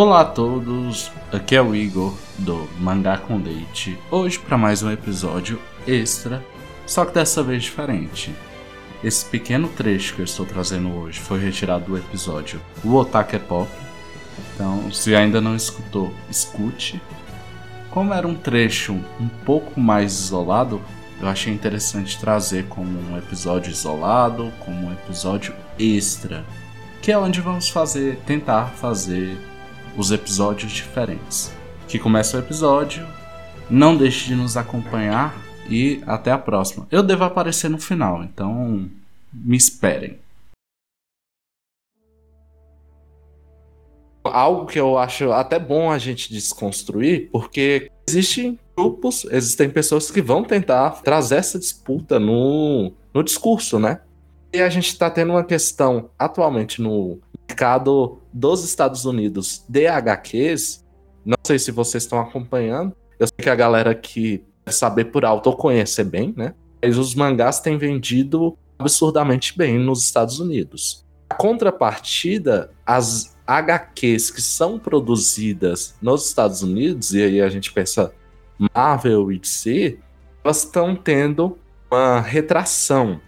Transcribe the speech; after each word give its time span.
Olá 0.00 0.20
a 0.20 0.24
todos, 0.24 1.10
aqui 1.32 1.56
é 1.56 1.60
o 1.60 1.74
Igor 1.74 2.14
do 2.38 2.68
Mangá 2.78 3.18
com 3.18 3.36
Leite. 3.36 3.98
Hoje 4.12 4.38
para 4.38 4.56
mais 4.56 4.80
um 4.80 4.92
episódio 4.92 5.60
extra, 5.88 6.40
só 6.86 7.04
que 7.04 7.12
dessa 7.12 7.42
vez 7.42 7.64
diferente. 7.64 8.32
Esse 9.02 9.24
pequeno 9.24 9.66
trecho 9.66 10.14
que 10.14 10.20
eu 10.20 10.24
estou 10.24 10.46
trazendo 10.46 10.94
hoje 10.94 11.18
foi 11.18 11.40
retirado 11.40 11.86
do 11.86 11.98
episódio 11.98 12.60
O 12.84 12.94
Otaku 12.94 13.34
é 13.34 13.38
Pop. 13.40 13.68
Então, 14.54 14.88
se 14.92 15.16
ainda 15.16 15.40
não 15.40 15.56
escutou, 15.56 16.14
escute. 16.30 17.02
Como 17.90 18.14
era 18.14 18.28
um 18.28 18.36
trecho 18.36 18.92
um 18.92 19.28
pouco 19.44 19.80
mais 19.80 20.12
isolado, 20.12 20.80
eu 21.20 21.26
achei 21.26 21.52
interessante 21.52 22.20
trazer 22.20 22.66
como 22.68 23.00
um 23.10 23.18
episódio 23.18 23.72
isolado, 23.72 24.52
como 24.64 24.86
um 24.86 24.92
episódio 24.92 25.52
extra, 25.76 26.44
que 27.02 27.10
é 27.10 27.18
onde 27.18 27.40
vamos 27.40 27.68
fazer, 27.68 28.20
tentar 28.24 28.66
fazer 28.76 29.36
os 29.98 30.12
episódios 30.12 30.70
diferentes. 30.70 31.52
Que 31.88 31.98
começa 31.98 32.36
o 32.36 32.40
episódio, 32.40 33.04
não 33.68 33.96
deixe 33.96 34.28
de 34.28 34.36
nos 34.36 34.56
acompanhar 34.56 35.36
e 35.68 36.00
até 36.06 36.30
a 36.30 36.38
próxima. 36.38 36.86
Eu 36.90 37.02
devo 37.02 37.24
aparecer 37.24 37.68
no 37.68 37.78
final, 37.78 38.22
então 38.22 38.88
me 39.32 39.56
esperem. 39.56 40.18
Algo 44.24 44.66
que 44.66 44.78
eu 44.78 44.98
acho 44.98 45.32
até 45.32 45.58
bom 45.58 45.90
a 45.90 45.98
gente 45.98 46.32
desconstruir, 46.32 47.28
porque 47.32 47.90
existem 48.06 48.58
grupos, 48.76 49.24
existem 49.30 49.68
pessoas 49.68 50.10
que 50.10 50.22
vão 50.22 50.44
tentar 50.44 51.02
trazer 51.02 51.36
essa 51.36 51.58
disputa 51.58 52.20
no, 52.20 52.92
no 53.12 53.24
discurso, 53.24 53.78
né? 53.78 54.02
E 54.52 54.60
a 54.60 54.68
gente 54.68 54.88
está 54.88 55.10
tendo 55.10 55.32
uma 55.32 55.44
questão 55.44 56.10
atualmente 56.18 56.80
no 56.80 57.18
mercado 57.48 58.18
dos 58.38 58.64
Estados 58.64 59.04
Unidos 59.04 59.64
de 59.68 59.88
HQs. 59.88 60.84
Não 61.24 61.36
sei 61.44 61.58
se 61.58 61.72
vocês 61.72 62.04
estão 62.04 62.20
acompanhando. 62.20 62.94
Eu 63.18 63.26
sei 63.26 63.36
que 63.42 63.50
a 63.50 63.54
galera 63.54 63.94
que 63.94 64.44
saber 64.68 65.06
por 65.06 65.24
alto 65.24 65.48
ou 65.48 65.56
conhecer 65.56 66.04
bem, 66.04 66.32
né? 66.36 66.54
Mas 66.80 66.96
os 66.96 67.14
mangás 67.14 67.58
têm 67.58 67.76
vendido 67.76 68.56
absurdamente 68.78 69.58
bem 69.58 69.78
nos 69.78 70.04
Estados 70.04 70.38
Unidos. 70.38 71.04
A 71.28 71.34
contrapartida, 71.34 72.70
as 72.86 73.36
HQs 73.44 74.30
que 74.30 74.40
são 74.40 74.78
produzidas 74.78 75.96
nos 76.00 76.28
Estados 76.28 76.62
Unidos, 76.62 77.12
e 77.12 77.22
aí 77.22 77.40
a 77.40 77.48
gente 77.48 77.72
pensa 77.72 78.12
Marvel 78.72 79.32
e 79.32 79.38
DC, 79.38 79.98
elas 80.44 80.58
estão 80.58 80.94
tendo 80.94 81.58
uma 81.90 82.20
retração. 82.20 83.20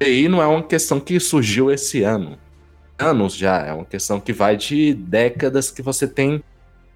E 0.00 0.04
aí 0.04 0.28
não 0.28 0.42
é 0.42 0.46
uma 0.46 0.62
questão 0.62 1.00
que 1.00 1.18
surgiu 1.18 1.70
esse 1.70 2.02
ano. 2.02 2.38
Anos 3.00 3.34
já, 3.34 3.58
é 3.66 3.72
uma 3.72 3.84
questão 3.84 4.20
que 4.20 4.32
vai 4.32 4.56
de 4.56 4.94
décadas 4.94 5.70
que 5.70 5.80
você 5.80 6.06
tem 6.06 6.42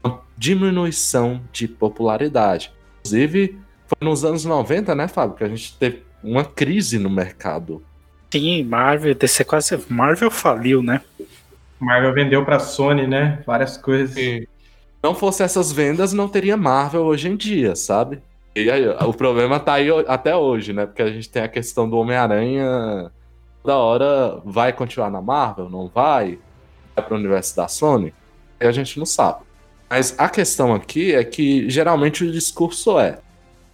uma 0.03 0.21
diminuição 0.37 1.41
de 1.51 1.67
popularidade. 1.67 2.73
Inclusive, 3.01 3.59
foi 3.87 4.09
nos 4.09 4.25
anos 4.25 4.45
90, 4.45 4.95
né, 4.95 5.09
Fábio, 5.09 5.37
que 5.37 5.45
a 5.45 5.49
gente 5.49 5.77
teve 5.79 6.03
uma 6.23 6.45
crise 6.45 6.99
no 6.99 7.09
mercado. 7.09 7.83
Sim, 8.31 8.65
Marvel, 8.65 9.15
DC 9.15 9.45
quase. 9.45 9.79
Marvel 9.89 10.31
faliu, 10.31 10.83
né? 10.83 11.01
Marvel 11.79 12.13
vendeu 12.13 12.45
pra 12.45 12.59
Sony, 12.59 13.07
né? 13.07 13.43
Várias 13.47 13.77
coisas. 13.77 14.15
Se 14.15 14.49
não 15.03 15.15
fosse 15.15 15.43
essas 15.43 15.71
vendas, 15.71 16.13
não 16.13 16.29
teria 16.29 16.57
Marvel 16.57 17.03
hoje 17.03 17.29
em 17.29 17.37
dia, 17.37 17.77
sabe? 17.77 18.23
E 18.57 18.71
aí, 18.71 18.89
o 18.89 19.13
problema 19.13 19.61
tá 19.61 19.75
aí 19.75 19.89
até 20.07 20.35
hoje, 20.35 20.73
né? 20.73 20.87
Porque 20.87 21.03
a 21.03 21.11
gente 21.11 21.29
tem 21.29 21.43
a 21.43 21.49
questão 21.49 21.89
do 21.89 21.97
Homem-Aranha. 21.97 23.11
Da 23.65 23.79
hora 23.79 24.43
vai 24.45 24.73
continuar 24.75 25.11
na 25.11 25.23
Marvel? 25.23 25.71
Não 25.71 25.89
vai? 25.89 26.39
Vai 26.95 27.05
pro 27.05 27.17
universo 27.17 27.57
da 27.57 27.67
Sony? 27.67 28.13
E 28.61 28.67
a 28.67 28.73
gente 28.73 28.99
não 28.99 29.07
sabe. 29.07 29.41
Mas 29.89 30.15
a 30.19 30.29
questão 30.29 30.75
aqui 30.75 31.15
é 31.15 31.25
que 31.25 31.69
geralmente 31.71 32.25
o 32.25 32.31
discurso 32.31 32.99
é: 32.99 33.19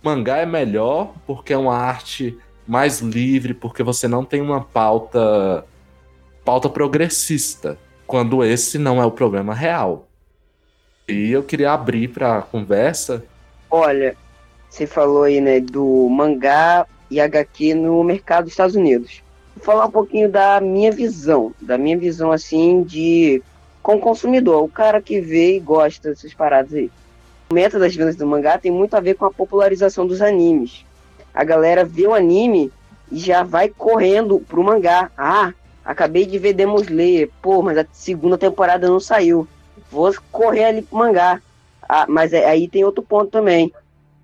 mangá 0.03 0.37
é 0.37 0.47
melhor 0.47 1.13
porque 1.27 1.53
é 1.53 1.59
uma 1.59 1.77
arte 1.77 2.39
mais 2.67 3.01
livre, 3.01 3.53
porque 3.53 3.83
você 3.83 4.07
não 4.07 4.25
tem 4.25 4.41
uma 4.41 4.61
pauta 4.61 5.65
pauta 6.45 6.69
progressista, 6.69 7.77
quando 8.07 8.45
esse 8.45 8.79
não 8.79 9.03
é 9.03 9.05
o 9.05 9.11
problema 9.11 9.55
real. 9.55 10.09
E 11.09 11.31
eu 11.31 11.43
queria 11.43 11.73
abrir 11.73 12.09
para 12.09 12.43
conversa. 12.43 13.25
Olha, 13.69 14.17
você 14.69 14.87
falou 14.87 15.25
aí, 15.25 15.41
né, 15.41 15.61
do 15.61 16.09
mangá 16.09 16.87
e 17.11 17.21
HQ 17.21 17.75
no 17.75 18.03
mercado 18.05 18.45
dos 18.45 18.53
Estados 18.53 18.77
Unidos. 18.77 19.23
Falar 19.63 19.87
um 19.87 19.91
pouquinho 19.91 20.31
da 20.31 20.61
minha 20.61 20.91
visão, 20.91 21.53
da 21.61 21.77
minha 21.77 21.97
visão 21.97 22.33
assim 22.33 22.83
de 22.83 23.43
como 23.83 24.01
consumidor, 24.01 24.63
o 24.63 24.69
cara 24.69 25.01
que 25.01 25.21
vê 25.21 25.57
e 25.57 25.61
gosta 25.61 26.11
dessas 26.11 26.35
paradas 26.35 26.75
aí. 26.75 26.91
O 27.51 27.55
meta 27.55 27.79
das 27.79 27.95
vendas 27.95 28.17
do 28.17 28.27
mangá 28.27 28.59
tem 28.59 28.71
muito 28.71 28.95
a 28.95 29.01
ver 29.01 29.15
com 29.15 29.25
a 29.25 29.31
popularização 29.31 30.07
dos 30.07 30.23
animes. 30.23 30.85
A 31.35 31.45
galera 31.45 31.85
vê 31.85 32.07
o 32.07 32.15
anime 32.15 32.71
e 33.11 33.19
já 33.19 33.43
vai 33.43 33.69
correndo 33.69 34.41
pro 34.41 34.63
mangá. 34.63 35.11
Ah, 35.17 35.53
acabei 35.85 36.27
de 36.27 36.39
ver 36.39 36.53
Demon 36.53 36.81
Slayer. 36.81 37.31
Pô, 37.43 37.63
mas 37.63 37.79
a 37.79 37.87
segunda 37.93 38.39
temporada 38.39 38.89
não 38.89 39.01
saiu. 39.01 39.49
Vou 39.91 40.13
correr 40.31 40.65
ali 40.65 40.83
pro 40.83 40.99
mangá. 40.99 41.41
Ah, 41.89 42.07
mas 42.09 42.33
é, 42.33 42.47
aí 42.47 42.69
tem 42.69 42.85
outro 42.85 43.03
ponto 43.03 43.31
também 43.31 43.73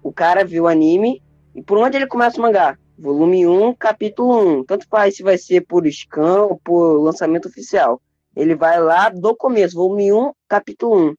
o 0.07 0.13
cara 0.13 0.45
viu 0.45 0.65
o 0.65 0.69
anime 0.69 1.21
e 1.53 1.61
por 1.61 1.79
onde 1.79 1.97
ele 1.97 2.07
começa 2.07 2.39
o 2.39 2.43
mangá? 2.43 2.79
Volume 2.99 3.47
1, 3.47 3.75
capítulo 3.75 4.61
1. 4.61 4.65
Tanto 4.65 4.89
faz 4.89 5.17
se 5.17 5.23
vai 5.23 5.37
ser 5.37 5.67
por 5.67 5.87
scan 5.87 6.45
ou 6.45 6.57
por 6.57 6.97
lançamento 6.97 7.47
oficial. 7.47 8.01
Ele 8.35 8.55
vai 8.55 8.81
lá 8.81 9.11
do 9.11 9.37
começo, 9.37 9.77
volume 9.77 10.11
1, 10.11 10.33
capítulo 10.49 11.11
1. 11.11 11.15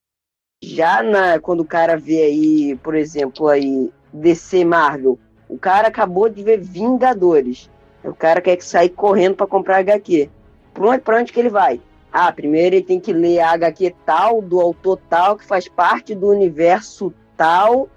Já 0.63 1.03
na, 1.03 1.39
quando 1.39 1.59
o 1.59 1.65
cara 1.65 1.95
vê 1.95 2.23
aí, 2.23 2.75
por 2.77 2.95
exemplo, 2.95 3.47
aí 3.47 3.91
DC 4.11 4.65
Marvel, 4.65 5.19
o 5.47 5.57
cara 5.57 5.87
acabou 5.87 6.27
de 6.27 6.41
ver 6.41 6.59
Vingadores. 6.59 7.69
O 8.03 8.13
cara 8.13 8.41
quer 8.41 8.59
sair 8.63 8.89
correndo 8.89 9.35
para 9.35 9.45
comprar 9.45 9.77
HQ. 9.77 10.31
Pra 10.73 10.89
onde, 10.89 11.01
pra 11.01 11.19
onde 11.19 11.31
que 11.31 11.39
ele 11.39 11.49
vai? 11.49 11.79
Ah, 12.11 12.31
primeiro 12.31 12.75
ele 12.75 12.85
tem 12.85 12.99
que 12.99 13.13
ler 13.13 13.39
a 13.39 13.51
HQ 13.51 13.93
tal, 14.03 14.41
do 14.41 14.59
autor 14.59 14.99
tal, 15.07 15.37
que 15.37 15.45
faz 15.45 15.67
parte 15.67 16.15
do 16.15 16.27
universo 16.27 17.13
tal, 17.35 17.87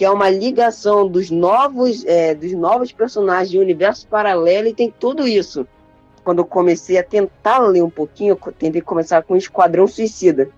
que 0.00 0.04
é 0.06 0.10
uma 0.10 0.30
ligação 0.30 1.06
dos 1.06 1.30
novos, 1.30 2.06
é, 2.06 2.34
dos 2.34 2.52
novos 2.52 2.90
personagens 2.90 3.50
de 3.50 3.58
universo 3.58 4.06
paralelo 4.06 4.66
e 4.66 4.72
tem 4.72 4.90
tudo 4.98 5.28
isso. 5.28 5.68
Quando 6.24 6.38
eu 6.38 6.46
comecei 6.46 6.96
a 6.96 7.02
tentar 7.02 7.58
ler 7.58 7.82
um 7.82 7.90
pouquinho, 7.90 8.30
eu 8.32 8.52
tentei 8.52 8.80
começar 8.80 9.22
com 9.22 9.36
Esquadrão 9.36 9.86
Suicida. 9.86 10.48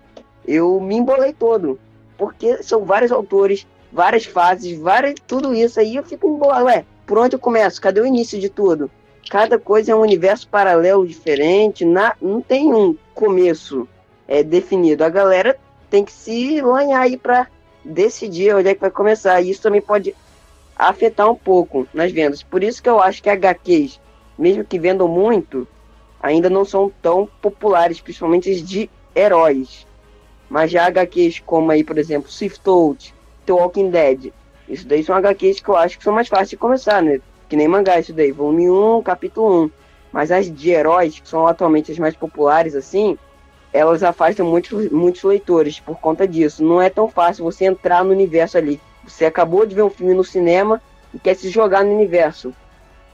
Eu 0.47 0.79
me 0.79 0.95
embolei 0.95 1.33
todo, 1.33 1.77
porque 2.17 2.63
são 2.63 2.85
vários 2.85 3.11
autores, 3.11 3.67
várias 3.91 4.23
fases, 4.23 4.79
várias, 4.79 5.15
tudo 5.27 5.53
isso 5.53 5.77
aí 5.77 5.97
eu 5.97 6.03
fico 6.03 6.29
embolado. 6.29 6.67
Ué, 6.67 6.85
por 7.05 7.17
onde 7.17 7.35
eu 7.35 7.39
começo? 7.39 7.81
Cadê 7.81 7.99
o 7.99 8.05
início 8.05 8.39
de 8.39 8.47
tudo? 8.47 8.89
Cada 9.29 9.59
coisa 9.59 9.91
é 9.91 9.95
um 9.95 9.99
universo 9.99 10.47
paralelo 10.47 11.05
diferente, 11.05 11.83
na, 11.83 12.15
não 12.21 12.39
tem 12.39 12.73
um 12.73 12.95
começo 13.13 13.89
é, 14.25 14.41
definido. 14.41 15.03
A 15.03 15.09
galera 15.09 15.59
tem 15.89 16.05
que 16.05 16.13
se 16.13 16.61
lanhar 16.61 17.01
aí 17.01 17.17
para 17.17 17.49
decidir 17.83 18.55
onde 18.55 18.69
é 18.69 18.75
que 18.75 18.81
vai 18.81 18.91
começar. 18.91 19.41
E 19.41 19.49
isso 19.49 19.61
também 19.61 19.81
pode 19.81 20.15
afetar 20.75 21.29
um 21.29 21.35
pouco 21.35 21.87
nas 21.93 22.11
vendas. 22.11 22.43
Por 22.43 22.63
isso 22.63 22.81
que 22.81 22.89
eu 22.89 22.99
acho 22.99 23.21
que 23.21 23.29
HQs, 23.29 23.99
mesmo 24.37 24.63
que 24.63 24.79
vendam 24.79 25.07
muito, 25.07 25.67
ainda 26.21 26.49
não 26.49 26.65
são 26.65 26.91
tão 27.01 27.27
populares, 27.41 28.01
principalmente 28.01 28.61
de 28.61 28.89
heróis. 29.15 29.85
Mas 30.49 30.71
já 30.71 30.85
HQs 30.87 31.39
como 31.39 31.71
aí, 31.71 31.83
por 31.83 31.97
exemplo, 31.97 32.29
Swiftfold, 32.29 33.13
The 33.45 33.53
Walking 33.53 33.89
Dead, 33.89 34.31
isso 34.67 34.87
daí 34.87 35.03
são 35.03 35.15
HQs 35.15 35.59
que 35.59 35.69
eu 35.69 35.75
acho 35.75 35.97
que 35.97 36.03
são 36.03 36.13
mais 36.13 36.27
fáceis 36.27 36.51
de 36.51 36.57
começar, 36.57 37.01
né? 37.01 37.19
Que 37.49 37.55
nem 37.55 37.67
mangá 37.67 37.99
isso 37.99 38.13
daí, 38.13 38.31
volume 38.31 38.69
1, 38.69 39.01
capítulo 39.03 39.65
1. 39.65 39.71
Mas 40.11 40.31
as 40.31 40.51
de 40.51 40.69
heróis, 40.69 41.19
que 41.19 41.27
são 41.27 41.45
atualmente 41.47 41.91
as 41.91 41.99
mais 41.99 42.15
populares 42.15 42.75
assim, 42.75 43.17
elas 43.73 44.03
afastam 44.03 44.45
muitos, 44.45 44.89
muitos 44.91 45.23
leitores 45.23 45.79
por 45.79 45.99
conta 45.99 46.27
disso. 46.27 46.63
Não 46.63 46.79
é 46.79 46.89
tão 46.89 47.09
fácil 47.09 47.43
você 47.43 47.65
entrar 47.65 48.03
no 48.05 48.11
universo 48.11 48.57
ali. 48.57 48.79
Você 49.05 49.25
acabou 49.25 49.65
de 49.65 49.73
ver 49.73 49.81
um 49.81 49.89
filme 49.89 50.13
no 50.13 50.23
cinema 50.23 50.79
e 51.13 51.19
quer 51.19 51.35
se 51.35 51.49
jogar 51.49 51.83
no 51.83 51.91
universo. 51.91 52.53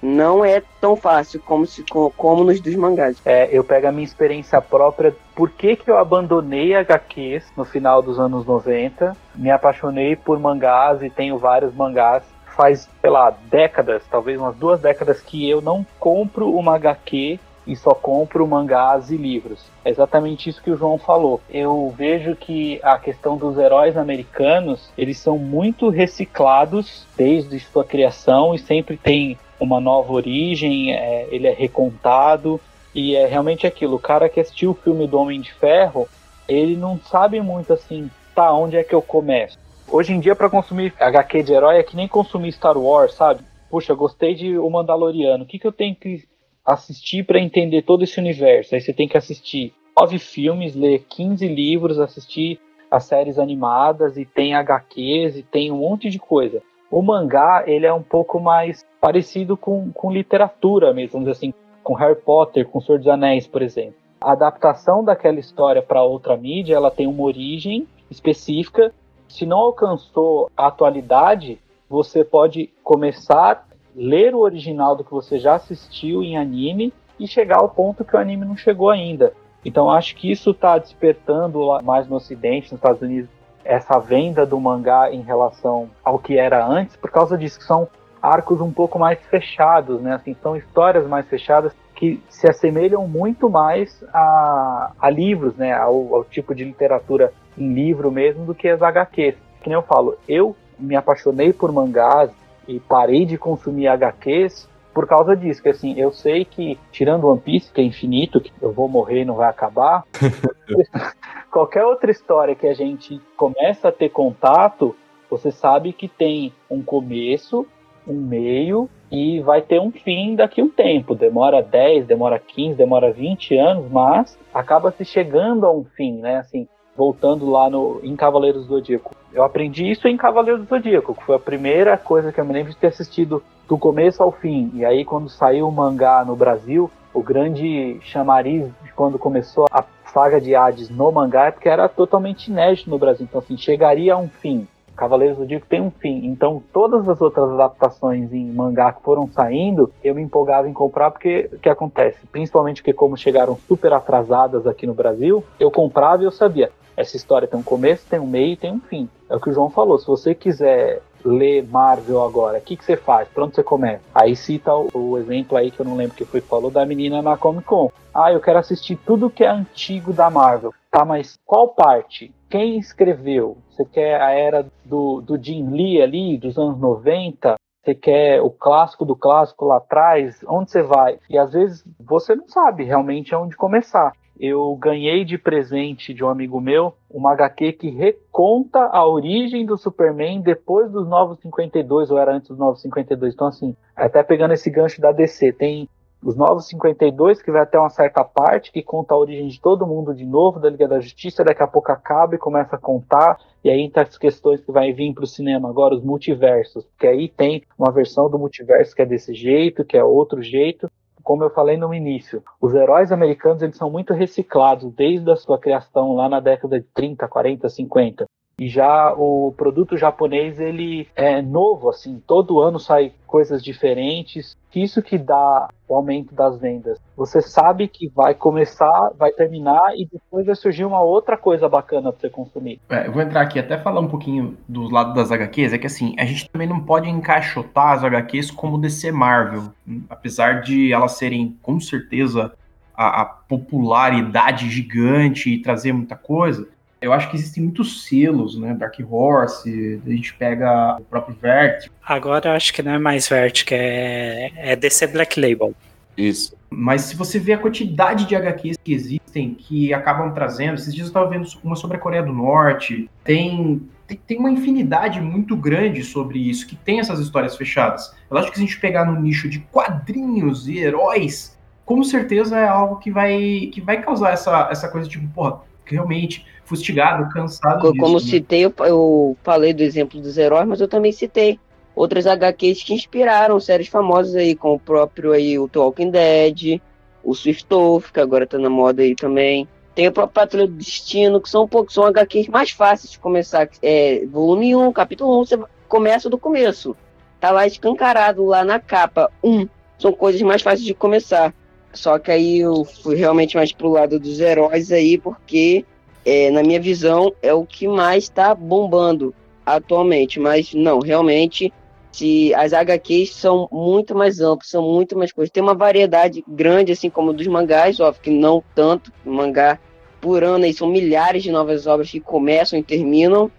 Não 0.01 0.45
é 0.45 0.61
tão 0.79 0.95
fácil 0.95 1.41
como, 1.41 1.65
se, 1.65 1.83
como 2.15 2.43
nos 2.43 2.61
dos 2.61 2.75
mangás. 2.75 3.17
É, 3.25 3.49
eu 3.51 3.63
pego 3.63 3.87
a 3.87 3.91
minha 3.91 4.05
experiência 4.05 4.61
própria. 4.61 5.15
Por 5.35 5.49
que, 5.49 5.75
que 5.75 5.89
eu 5.89 5.97
abandonei 5.97 6.73
HQs 6.75 7.51
no 7.55 7.65
final 7.65 8.01
dos 8.01 8.19
anos 8.19 8.45
90? 8.45 9.15
Me 9.35 9.51
apaixonei 9.51 10.15
por 10.15 10.39
mangás 10.39 11.01
e 11.01 11.09
tenho 11.09 11.37
vários 11.37 11.73
mangás. 11.73 12.23
Faz, 12.55 12.89
sei 12.99 13.09
lá, 13.09 13.33
décadas, 13.49 14.03
talvez 14.09 14.39
umas 14.39 14.55
duas 14.55 14.81
décadas, 14.81 15.21
que 15.21 15.49
eu 15.49 15.61
não 15.61 15.85
compro 15.97 16.53
uma 16.53 16.75
HQ 16.75 17.39
e 17.69 17.75
só 17.75 17.93
compro 17.93 18.47
mangás 18.47 19.11
e 19.11 19.15
livros. 19.15 19.63
É 19.85 19.89
exatamente 19.89 20.49
isso 20.49 20.61
que 20.61 20.71
o 20.71 20.75
João 20.75 20.97
falou. 20.97 21.39
Eu 21.49 21.93
vejo 21.95 22.35
que 22.35 22.79
a 22.83 22.97
questão 22.97 23.37
dos 23.37 23.57
heróis 23.57 23.95
americanos, 23.95 24.91
eles 24.97 25.17
são 25.17 25.37
muito 25.37 25.89
reciclados 25.89 27.05
desde 27.15 27.59
sua 27.59 27.85
criação 27.85 28.53
e 28.53 28.59
sempre 28.59 28.97
tem 28.97 29.37
uma 29.59 29.79
nova 29.79 30.11
origem, 30.11 30.93
é, 30.93 31.27
ele 31.31 31.47
é 31.47 31.53
recontado 31.53 32.59
e 32.93 33.15
é 33.15 33.25
realmente 33.25 33.67
aquilo. 33.67 33.97
O 33.97 33.99
cara 33.99 34.27
que 34.27 34.39
assistiu 34.39 34.71
o 34.71 34.73
filme 34.75 35.05
do 35.07 35.19
Homem 35.19 35.39
de 35.39 35.53
Ferro 35.53 36.07
ele 36.49 36.75
não 36.75 36.99
sabe 36.99 37.39
muito 37.39 37.71
assim, 37.71 38.09
tá, 38.33 38.51
onde 38.51 38.75
é 38.75 38.83
que 38.83 38.95
eu 38.95 39.01
começo? 39.01 39.57
Hoje 39.87 40.13
em 40.13 40.19
dia, 40.19 40.35
para 40.35 40.49
consumir 40.49 40.93
HQ 40.99 41.43
de 41.43 41.53
herói, 41.53 41.77
é 41.77 41.83
que 41.83 41.95
nem 41.95 42.07
consumir 42.07 42.51
Star 42.51 42.77
Wars, 42.77 43.13
sabe? 43.13 43.43
Puxa, 43.69 43.93
gostei 43.93 44.33
de 44.33 44.57
O 44.57 44.69
Mandaloriano. 44.69 45.43
O 45.43 45.47
que, 45.47 45.59
que 45.59 45.67
eu 45.67 45.71
tenho 45.71 45.95
que 45.95 46.27
assistir 46.73 47.25
para 47.25 47.39
entender 47.39 47.81
todo 47.81 48.03
esse 48.03 48.19
universo? 48.19 48.75
Aí 48.75 48.81
você 48.81 48.93
tem 48.93 49.07
que 49.07 49.17
assistir 49.17 49.73
nove 49.99 50.19
filmes, 50.19 50.75
ler 50.75 51.05
15 51.09 51.47
livros, 51.47 51.99
assistir 51.99 52.59
as 52.89 53.05
séries 53.05 53.37
animadas 53.37 54.17
e 54.17 54.25
tem 54.25 54.55
HQs 54.55 55.37
e 55.37 55.43
tem 55.43 55.71
um 55.71 55.77
monte 55.77 56.09
de 56.09 56.19
coisa. 56.19 56.61
O 56.89 57.01
mangá, 57.01 57.63
ele 57.67 57.85
é 57.85 57.93
um 57.93 58.01
pouco 58.01 58.39
mais 58.39 58.85
parecido 58.99 59.55
com, 59.55 59.91
com 59.91 60.11
literatura 60.11 60.93
mesmo, 60.93 61.13
vamos 61.13 61.27
dizer 61.27 61.37
assim, 61.37 61.53
com 61.83 61.93
Harry 61.93 62.15
Potter, 62.15 62.67
com 62.67 62.81
Senhor 62.81 62.97
dos 62.97 63.07
Anéis, 63.07 63.45
por 63.45 63.61
exemplo. 63.61 63.93
A 64.19 64.31
adaptação 64.31 65.03
daquela 65.03 65.39
história 65.39 65.81
para 65.81 66.03
outra 66.03 66.35
mídia, 66.35 66.75
ela 66.75 66.91
tem 66.91 67.07
uma 67.07 67.23
origem 67.23 67.87
específica. 68.09 68.91
Se 69.27 69.45
não 69.45 69.59
alcançou 69.59 70.49
a 70.57 70.67
atualidade, 70.67 71.59
você 71.87 72.23
pode 72.23 72.69
começar 72.83 73.67
ler 73.99 74.33
o 74.33 74.39
original 74.39 74.95
do 74.95 75.03
que 75.03 75.11
você 75.11 75.37
já 75.37 75.55
assistiu 75.55 76.23
em 76.23 76.37
anime 76.37 76.93
e 77.19 77.27
chegar 77.27 77.57
ao 77.57 77.67
ponto 77.67 78.05
que 78.05 78.15
o 78.15 78.19
anime 78.19 78.45
não 78.45 78.55
chegou 78.55 78.89
ainda. 78.89 79.33
Então 79.63 79.91
acho 79.91 80.15
que 80.15 80.31
isso 80.31 80.51
está 80.51 80.77
despertando 80.77 81.59
mais 81.83 82.07
no 82.07 82.15
Ocidente, 82.15 82.71
nos 82.71 82.79
Estados 82.79 83.01
Unidos, 83.01 83.29
essa 83.65 83.99
venda 83.99 84.45
do 84.45 84.57
mangá 84.57 85.11
em 85.11 85.21
relação 85.21 85.89
ao 86.01 86.17
que 86.17 86.37
era 86.37 86.65
antes, 86.65 86.95
por 86.95 87.11
causa 87.11 87.37
disso, 87.37 87.59
que 87.59 87.65
são 87.65 87.89
arcos 88.21 88.61
um 88.61 88.71
pouco 88.71 88.97
mais 88.97 89.19
fechados, 89.29 90.01
né? 90.01 90.13
Assim, 90.13 90.33
são 90.41 90.55
histórias 90.55 91.05
mais 91.05 91.27
fechadas 91.27 91.73
que 91.93 92.23
se 92.29 92.49
assemelham 92.49 93.05
muito 93.05 93.49
mais 93.49 94.01
a, 94.13 94.93
a 94.97 95.09
livros, 95.09 95.55
né? 95.57 95.73
Ao, 95.73 96.15
ao, 96.15 96.23
tipo 96.23 96.55
de 96.55 96.63
literatura 96.63 97.33
em 97.57 97.73
livro 97.73 98.09
mesmo 98.09 98.45
do 98.45 98.55
que 98.55 98.69
as 98.69 98.81
HQs. 98.81 99.35
Que 99.61 99.67
nem 99.67 99.75
eu 99.75 99.83
falo, 99.83 100.17
eu 100.27 100.55
me 100.79 100.95
apaixonei 100.95 101.51
por 101.51 101.71
mangás 101.73 102.31
e 102.69 102.79
parei 102.79 103.25
de 103.25 103.37
consumir 103.37 103.87
HQs 103.87 104.69
por 104.93 105.07
causa 105.07 105.35
disso, 105.35 105.61
que 105.61 105.69
assim, 105.69 105.99
eu 105.99 106.11
sei 106.11 106.45
que, 106.45 106.77
tirando 106.91 107.27
One 107.27 107.39
Piece, 107.39 107.71
que 107.71 107.81
é 107.81 107.83
infinito, 107.83 108.41
que 108.41 108.51
eu 108.61 108.71
vou 108.71 108.87
morrer 108.87 109.21
e 109.21 109.25
não 109.25 109.35
vai 109.35 109.49
acabar, 109.49 110.03
qualquer 111.51 111.85
outra 111.85 112.11
história 112.11 112.55
que 112.55 112.67
a 112.67 112.73
gente 112.73 113.19
começa 113.35 113.89
a 113.89 113.91
ter 113.91 114.09
contato, 114.09 114.95
você 115.29 115.51
sabe 115.51 115.93
que 115.93 116.07
tem 116.07 116.53
um 116.69 116.81
começo, 116.81 117.65
um 118.07 118.15
meio 118.15 118.89
e 119.11 119.39
vai 119.41 119.61
ter 119.61 119.79
um 119.79 119.91
fim 119.91 120.35
daqui 120.35 120.61
a 120.61 120.63
um 120.63 120.69
tempo. 120.69 121.15
Demora 121.15 121.61
10, 121.61 122.05
demora 122.05 122.39
15, 122.39 122.75
demora 122.75 123.11
20 123.11 123.55
anos, 123.55 123.91
mas 123.91 124.37
acaba 124.53 124.91
se 124.91 125.05
chegando 125.05 125.65
a 125.65 125.71
um 125.71 125.83
fim, 125.83 126.13
né? 126.13 126.37
Assim, 126.37 126.67
voltando 126.99 127.49
lá 127.49 127.69
no, 127.69 128.01
em 128.03 128.13
Cavaleiros 128.13 128.67
do 128.67 128.75
Zodíaco. 128.75 129.15
Eu 129.31 129.41
aprendi 129.41 129.89
isso 129.89 130.05
em 130.05 130.17
Cavaleiros 130.17 130.63
do 130.63 130.67
Zodíaco, 130.67 131.15
que 131.15 131.23
foi 131.23 131.37
a 131.37 131.39
primeira 131.39 131.97
coisa 131.97 132.33
que 132.33 132.41
eu 132.41 132.43
me 132.43 132.51
lembro 132.51 132.73
de 132.73 132.77
ter 132.77 132.87
assistido 132.87 133.41
do 133.69 133.77
começo 133.77 134.21
ao 134.21 134.33
fim. 134.33 134.69
E 134.73 134.83
aí, 134.83 135.05
quando 135.05 135.29
saiu 135.29 135.69
o 135.69 135.71
mangá 135.71 136.25
no 136.25 136.35
Brasil, 136.35 136.91
o 137.13 137.23
grande 137.23 137.97
chamariz 138.01 138.67
de 138.83 138.91
quando 138.91 139.17
começou 139.17 139.65
a 139.71 139.85
saga 140.11 140.41
de 140.41 140.53
Hades 140.53 140.89
no 140.89 141.09
mangá 141.09 141.45
é 141.45 141.51
porque 141.51 141.69
era 141.69 141.87
totalmente 141.87 142.51
inédito 142.51 142.89
no 142.89 142.99
Brasil. 142.99 143.25
Então, 143.29 143.39
assim, 143.39 143.55
chegaria 143.55 144.13
a 144.13 144.17
um 144.17 144.27
fim. 144.27 144.67
Cavaleiros 144.99 145.37
do 145.37 145.43
Zodíaco 145.43 145.67
tem 145.67 145.81
um 145.81 145.91
fim. 145.91 146.25
Então, 146.25 146.61
todas 146.73 147.07
as 147.07 147.21
outras 147.21 147.49
adaptações 147.51 148.33
em 148.33 148.51
mangá 148.51 148.91
que 148.91 149.01
foram 149.01 149.29
saindo, 149.31 149.89
eu 150.03 150.13
me 150.13 150.21
empolgava 150.21 150.67
em 150.67 150.73
comprar 150.73 151.11
porque 151.11 151.49
o 151.53 151.59
que 151.59 151.69
acontece? 151.69 152.19
Principalmente 152.27 152.81
porque 152.81 152.91
como 152.91 153.15
chegaram 153.15 153.55
super 153.55 153.93
atrasadas 153.93 154.67
aqui 154.67 154.85
no 154.85 154.93
Brasil, 154.93 155.41
eu 155.57 155.71
comprava 155.71 156.23
e 156.23 156.25
eu 156.25 156.31
sabia, 156.31 156.69
essa 156.99 157.15
história 157.15 157.47
tem 157.47 157.57
um 157.57 157.63
começo, 157.63 158.05
tem 158.09 158.19
um 158.19 158.27
meio 158.27 158.53
e 158.53 158.57
tem 158.57 158.73
um 158.73 158.81
fim. 158.81 159.07
É 159.29 159.35
o 159.35 159.39
que 159.39 159.49
o 159.49 159.53
João 159.53 159.69
falou. 159.69 159.97
Se 159.97 160.05
você 160.05 160.35
quiser 160.35 161.01
ler 161.23 161.65
Marvel 161.65 162.21
agora, 162.21 162.57
o 162.57 162.61
que, 162.61 162.75
que 162.75 162.83
você 162.83 162.97
faz? 162.97 163.27
Pra 163.29 163.45
onde 163.45 163.55
você 163.55 163.63
começa? 163.63 164.03
Aí 164.13 164.35
cita 164.35 164.73
o, 164.73 164.89
o, 164.93 165.17
exemplo 165.17 165.57
aí 165.57 165.71
que 165.71 165.79
eu 165.79 165.85
não 165.85 165.95
lembro 165.95 166.15
que 166.15 166.25
foi 166.25 166.41
falou 166.41 166.69
da 166.69 166.85
menina 166.85 167.21
na 167.21 167.37
Comic 167.37 167.65
Con. 167.65 167.89
Ah, 168.13 168.33
eu 168.33 168.41
quero 168.41 168.59
assistir 168.59 168.97
tudo 169.05 169.29
que 169.29 169.45
é 169.45 169.49
antigo 169.49 170.11
da 170.11 170.29
Marvel. 170.29 170.73
Tá, 170.91 171.05
mas 171.05 171.39
qual 171.45 171.69
parte? 171.69 172.33
Quem 172.49 172.77
escreveu? 172.77 173.57
Você 173.69 173.85
quer 173.85 174.21
a 174.21 174.31
era 174.31 174.65
do, 174.83 175.21
do 175.21 175.41
Jim 175.41 175.69
Lee 175.69 176.01
ali, 176.01 176.37
dos 176.37 176.57
anos 176.57 176.77
90? 176.79 177.55
Você 177.89 177.95
quer 177.95 178.41
o 178.41 178.51
clássico 178.51 179.03
do 179.03 179.15
clássico 179.15 179.65
lá 179.65 179.77
atrás? 179.77 180.39
Onde 180.47 180.69
você 180.69 180.83
vai? 180.83 181.17
E 181.27 181.37
às 181.37 181.53
vezes 181.53 181.83
você 181.99 182.35
não 182.35 182.47
sabe 182.47 182.83
realmente 182.83 183.33
onde 183.33 183.55
começar 183.55 184.13
eu 184.39 184.73
ganhei 184.77 185.25
de 185.25 185.37
presente 185.37 186.13
de 186.13 186.23
um 186.23 186.29
amigo 186.29 186.61
meu 186.61 186.93
uma 187.09 187.33
HQ 187.33 187.73
que 187.73 187.89
reconta 187.89 188.79
a 188.79 189.05
origem 189.05 189.65
do 189.65 189.77
Superman 189.77 190.41
depois 190.41 190.89
dos 190.89 191.07
Novos 191.07 191.39
52, 191.41 192.09
ou 192.09 192.17
era 192.17 192.33
antes 192.33 192.47
dos 192.47 192.57
Novos 192.57 192.81
52. 192.81 193.33
Então, 193.33 193.47
assim, 193.47 193.75
até 193.95 194.23
pegando 194.23 194.53
esse 194.53 194.69
gancho 194.69 195.01
da 195.01 195.11
DC, 195.11 195.51
tem 195.51 195.89
os 196.21 196.35
Novos 196.35 196.67
52, 196.67 197.41
que 197.41 197.51
vai 197.51 197.61
até 197.61 197.79
uma 197.79 197.89
certa 197.89 198.23
parte, 198.23 198.71
que 198.71 198.83
conta 198.83 199.13
a 199.13 199.17
origem 199.17 199.47
de 199.47 199.59
todo 199.59 199.87
mundo 199.87 200.13
de 200.13 200.25
novo, 200.25 200.59
da 200.59 200.69
Liga 200.69 200.87
da 200.87 200.99
Justiça, 200.99 201.43
daqui 201.43 201.63
a 201.63 201.67
pouco 201.67 201.91
acaba 201.91 202.35
e 202.35 202.37
começa 202.37 202.75
a 202.75 202.79
contar, 202.79 203.37
e 203.63 203.69
aí 203.69 203.81
entra 203.81 204.03
as 204.03 204.17
questões 204.17 204.63
que 204.63 204.71
vai 204.71 204.91
vir 204.91 205.13
para 205.13 205.23
o 205.23 205.27
cinema 205.27 205.69
agora, 205.69 205.95
os 205.95 206.03
multiversos, 206.03 206.85
que 206.99 207.07
aí 207.07 207.29
tem 207.29 207.63
uma 207.77 207.91
versão 207.91 208.29
do 208.29 208.37
multiverso 208.37 208.95
que 208.95 209.01
é 209.01 209.05
desse 209.05 209.33
jeito, 209.33 209.85
que 209.85 209.97
é 209.97 210.03
outro 210.03 210.41
jeito, 210.41 210.89
como 211.23 211.43
eu 211.43 211.49
falei 211.49 211.77
no 211.77 211.93
início, 211.93 212.43
os 212.59 212.73
heróis 212.73 213.11
americanos 213.11 213.61
eles 213.61 213.77
são 213.77 213.89
muito 213.89 214.13
reciclados 214.13 214.91
desde 214.93 215.29
a 215.29 215.35
sua 215.35 215.59
criação 215.59 216.15
lá 216.15 216.27
na 216.27 216.39
década 216.39 216.79
de 216.79 216.87
30, 216.93 217.27
40, 217.27 217.69
50. 217.69 218.25
E 218.59 218.67
já 218.67 219.13
o 219.13 219.53
produto 219.55 219.97
japonês, 219.97 220.59
ele 220.59 221.07
é 221.15 221.41
novo, 221.41 221.89
assim, 221.89 222.21
todo 222.27 222.59
ano 222.59 222.77
sai 222.77 223.13
coisas 223.25 223.63
diferentes. 223.63 224.57
Isso 224.75 225.01
que 225.01 225.17
dá 225.17 225.69
o 225.87 225.95
aumento 225.95 226.35
das 226.35 226.59
vendas. 226.59 226.99
Você 227.15 227.41
sabe 227.41 227.87
que 227.87 228.09
vai 228.09 228.35
começar, 228.35 229.11
vai 229.17 229.31
terminar 229.31 229.93
e 229.95 230.05
depois 230.05 230.45
vai 230.45 230.55
surgir 230.55 230.83
uma 230.83 231.01
outra 231.01 231.37
coisa 231.37 231.69
bacana 231.69 232.11
para 232.11 232.19
você 232.19 232.29
consumir. 232.29 232.81
É, 232.89 233.07
eu 233.07 233.13
vou 233.13 233.21
entrar 233.21 233.41
aqui 233.41 233.57
até 233.57 233.77
falar 233.77 234.01
um 234.01 234.09
pouquinho 234.09 234.57
do 234.67 234.91
lado 234.91 235.13
das 235.13 235.31
HQs. 235.31 235.71
É 235.71 235.77
que 235.77 235.87
assim, 235.87 236.13
a 236.19 236.25
gente 236.25 236.49
também 236.49 236.67
não 236.67 236.81
pode 236.81 237.09
encaixotar 237.09 237.93
as 237.93 238.03
HQs 238.03 238.51
como 238.51 238.77
DC 238.77 239.09
Marvel. 239.11 239.71
Apesar 240.09 240.61
de 240.61 240.91
elas 240.91 241.13
serem, 241.13 241.57
com 241.61 241.79
certeza, 241.79 242.51
a, 242.93 243.21
a 243.21 243.25
popularidade 243.25 244.69
gigante 244.69 245.49
e 245.49 245.61
trazer 245.61 245.93
muita 245.93 246.17
coisa 246.17 246.67
eu 247.01 247.13
acho 247.13 247.29
que 247.29 247.37
existem 247.37 247.63
muitos 247.63 248.05
selos, 248.05 248.57
né? 248.57 248.73
Dark 248.73 248.95
Horse, 249.09 250.01
a 250.05 250.09
gente 250.09 250.33
pega 250.33 250.97
o 250.99 251.03
próprio 251.03 251.35
Vertigo. 251.41 251.93
Agora 252.05 252.49
eu 252.49 252.53
acho 252.53 252.73
que 252.73 252.83
não 252.83 252.93
é 252.93 252.99
mais 252.99 253.27
Vertigo, 253.27 253.69
é, 253.73 254.51
é 254.55 254.75
DC 254.75 255.07
Black 255.07 255.39
Label. 255.39 255.73
Isso. 256.17 256.53
Mas 256.69 257.03
se 257.03 257.15
você 257.15 257.39
vê 257.39 257.53
a 257.53 257.57
quantidade 257.57 258.25
de 258.25 258.35
HQs 258.35 258.77
que 258.83 258.93
existem, 258.93 259.55
que 259.55 259.93
acabam 259.93 260.33
trazendo, 260.33 260.75
esses 260.75 260.93
dias 260.93 261.07
eu 261.07 261.11
estava 261.11 261.29
vendo 261.29 261.47
uma 261.63 261.75
sobre 261.75 261.97
a 261.97 261.99
Coreia 261.99 262.21
do 262.21 262.33
Norte, 262.33 263.09
tem, 263.23 263.81
tem, 264.05 264.19
tem, 264.27 264.37
uma 264.37 264.51
infinidade 264.51 265.21
muito 265.21 265.55
grande 265.55 266.03
sobre 266.03 266.37
isso, 266.37 266.67
que 266.67 266.75
tem 266.75 266.99
essas 266.99 267.19
histórias 267.19 267.55
fechadas. 267.55 268.13
Eu 268.29 268.37
acho 268.37 268.51
que 268.51 268.57
se 268.57 268.63
a 268.63 268.67
gente 268.67 268.79
pegar 268.79 269.05
no 269.05 269.19
nicho 269.19 269.49
de 269.49 269.59
quadrinhos 269.59 270.67
e 270.67 270.77
heróis, 270.77 271.57
com 271.85 272.03
certeza 272.03 272.57
é 272.57 272.67
algo 272.67 272.97
que 272.97 273.09
vai, 273.09 273.69
que 273.73 273.79
vai 273.79 274.01
causar 274.01 274.33
essa, 274.33 274.67
essa 274.69 274.89
coisa 274.89 275.09
tipo, 275.09 275.27
porra, 275.29 275.61
realmente 275.85 276.45
fustigado, 276.69 277.27
cansado. 277.33 277.81
Como, 277.81 277.93
disso, 277.93 278.05
como 278.05 278.19
né? 278.19 278.25
citei, 278.25 278.65
eu, 278.65 278.73
eu, 278.79 279.37
falei 279.43 279.73
do 279.73 279.81
exemplo 279.81 280.21
dos 280.21 280.37
heróis, 280.37 280.67
mas 280.67 280.79
eu 280.79 280.87
também 280.87 281.11
citei 281.11 281.59
outras 281.95 282.27
HQs 282.27 282.83
que 282.83 282.93
inspiraram 282.93 283.59
séries 283.59 283.87
famosas 283.87 284.35
aí, 284.35 284.55
como 284.55 284.75
o 284.75 284.79
próprio 284.79 285.31
aí, 285.31 285.57
o 285.57 285.67
Talking 285.67 286.11
Dead, 286.11 286.79
o 287.23 287.33
Swiftoff, 287.33 288.13
que 288.13 288.19
agora 288.19 288.45
tá 288.45 288.57
na 288.57 288.69
moda 288.69 289.01
aí 289.01 289.15
também. 289.15 289.67
Tem 289.95 290.07
o 290.07 290.11
próprio 290.11 290.33
Patrulha 290.33 290.67
do 290.67 290.73
Destino, 290.73 291.41
que 291.41 291.49
são 291.49 291.63
um 291.63 291.67
pouco, 291.67 291.91
são 291.91 292.05
HQs 292.05 292.47
mais 292.47 292.69
fáceis 292.69 293.11
de 293.11 293.19
começar. 293.19 293.67
É, 293.81 294.25
volume 294.27 294.75
1, 294.75 294.93
capítulo 294.93 295.41
1, 295.41 295.45
você 295.45 295.59
começa 295.87 296.29
do 296.29 296.37
começo. 296.37 296.95
Tá 297.39 297.51
lá 297.51 297.65
escancarado 297.65 298.45
lá 298.45 298.63
na 298.63 298.79
capa 298.79 299.31
1. 299.43 299.67
São 299.97 300.13
coisas 300.13 300.41
mais 300.41 300.61
fáceis 300.61 300.85
de 300.85 300.93
começar. 300.93 301.53
Só 301.91 302.19
que 302.19 302.31
aí 302.31 302.59
eu 302.59 302.85
fui 302.85 303.15
realmente 303.15 303.57
mais 303.57 303.71
pro 303.73 303.89
lado 303.89 304.19
dos 304.19 304.39
heróis 304.39 304.91
aí, 304.91 305.17
porque 305.17 305.83
é, 306.25 306.51
na 306.51 306.61
minha 306.63 306.79
visão, 306.79 307.33
é 307.41 307.53
o 307.53 307.65
que 307.65 307.87
mais 307.87 308.25
está 308.25 308.53
bombando 308.53 309.33
atualmente. 309.65 310.39
Mas 310.39 310.73
não, 310.73 310.99
realmente, 310.99 311.71
se 312.11 312.53
as 312.55 312.73
HQs 312.73 313.35
são 313.35 313.67
muito 313.71 314.15
mais 314.15 314.39
amplas, 314.39 314.69
são 314.69 314.81
muito 314.81 315.17
mais 315.17 315.31
coisas. 315.31 315.51
Tem 315.51 315.63
uma 315.63 315.75
variedade 315.75 316.43
grande, 316.47 316.91
assim 316.91 317.09
como 317.09 317.33
dos 317.33 317.47
mangás, 317.47 317.99
óbvio 317.99 318.21
que 318.21 318.31
não 318.31 318.63
tanto. 318.73 319.11
Mangá 319.23 319.79
por 320.19 320.43
ano 320.43 320.65
aí 320.65 320.73
são 320.73 320.87
milhares 320.87 321.43
de 321.43 321.51
novas 321.51 321.87
obras 321.87 322.09
que 322.09 322.19
começam 322.19 322.77
e 322.77 322.83
terminam. 322.83 323.51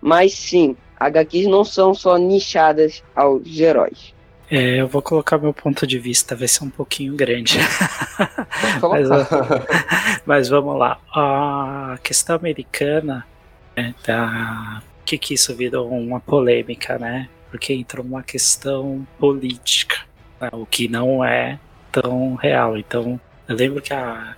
Mas 0.00 0.34
sim, 0.34 0.76
HQs 0.98 1.46
não 1.46 1.64
são 1.64 1.94
só 1.94 2.16
nichadas 2.16 3.02
aos 3.14 3.58
heróis. 3.58 4.15
É, 4.50 4.80
eu 4.80 4.86
vou 4.86 5.02
colocar 5.02 5.38
meu 5.38 5.52
ponto 5.52 5.86
de 5.86 5.98
vista, 5.98 6.36
vai 6.36 6.46
ser 6.46 6.64
um 6.64 6.70
pouquinho 6.70 7.16
grande. 7.16 7.58
Mas, 8.80 9.08
mas, 10.24 10.48
vamos 10.48 10.78
lá. 10.78 10.98
A 11.12 11.98
questão 12.02 12.36
americana, 12.36 13.26
né, 13.76 13.94
da, 14.06 14.82
que, 15.04 15.18
que 15.18 15.34
isso 15.34 15.54
virou 15.54 15.90
uma 15.90 16.20
polêmica, 16.20 16.98
né? 16.98 17.28
Porque 17.50 17.72
entrou 17.72 18.04
uma 18.04 18.22
questão 18.22 19.06
política, 19.18 19.96
né, 20.40 20.48
o 20.52 20.66
que 20.66 20.88
não 20.88 21.24
é 21.24 21.58
tão 21.92 22.34
real. 22.34 22.76
Então, 22.76 23.20
eu 23.48 23.56
lembro 23.56 23.82
que 23.82 23.92
a, 23.92 24.36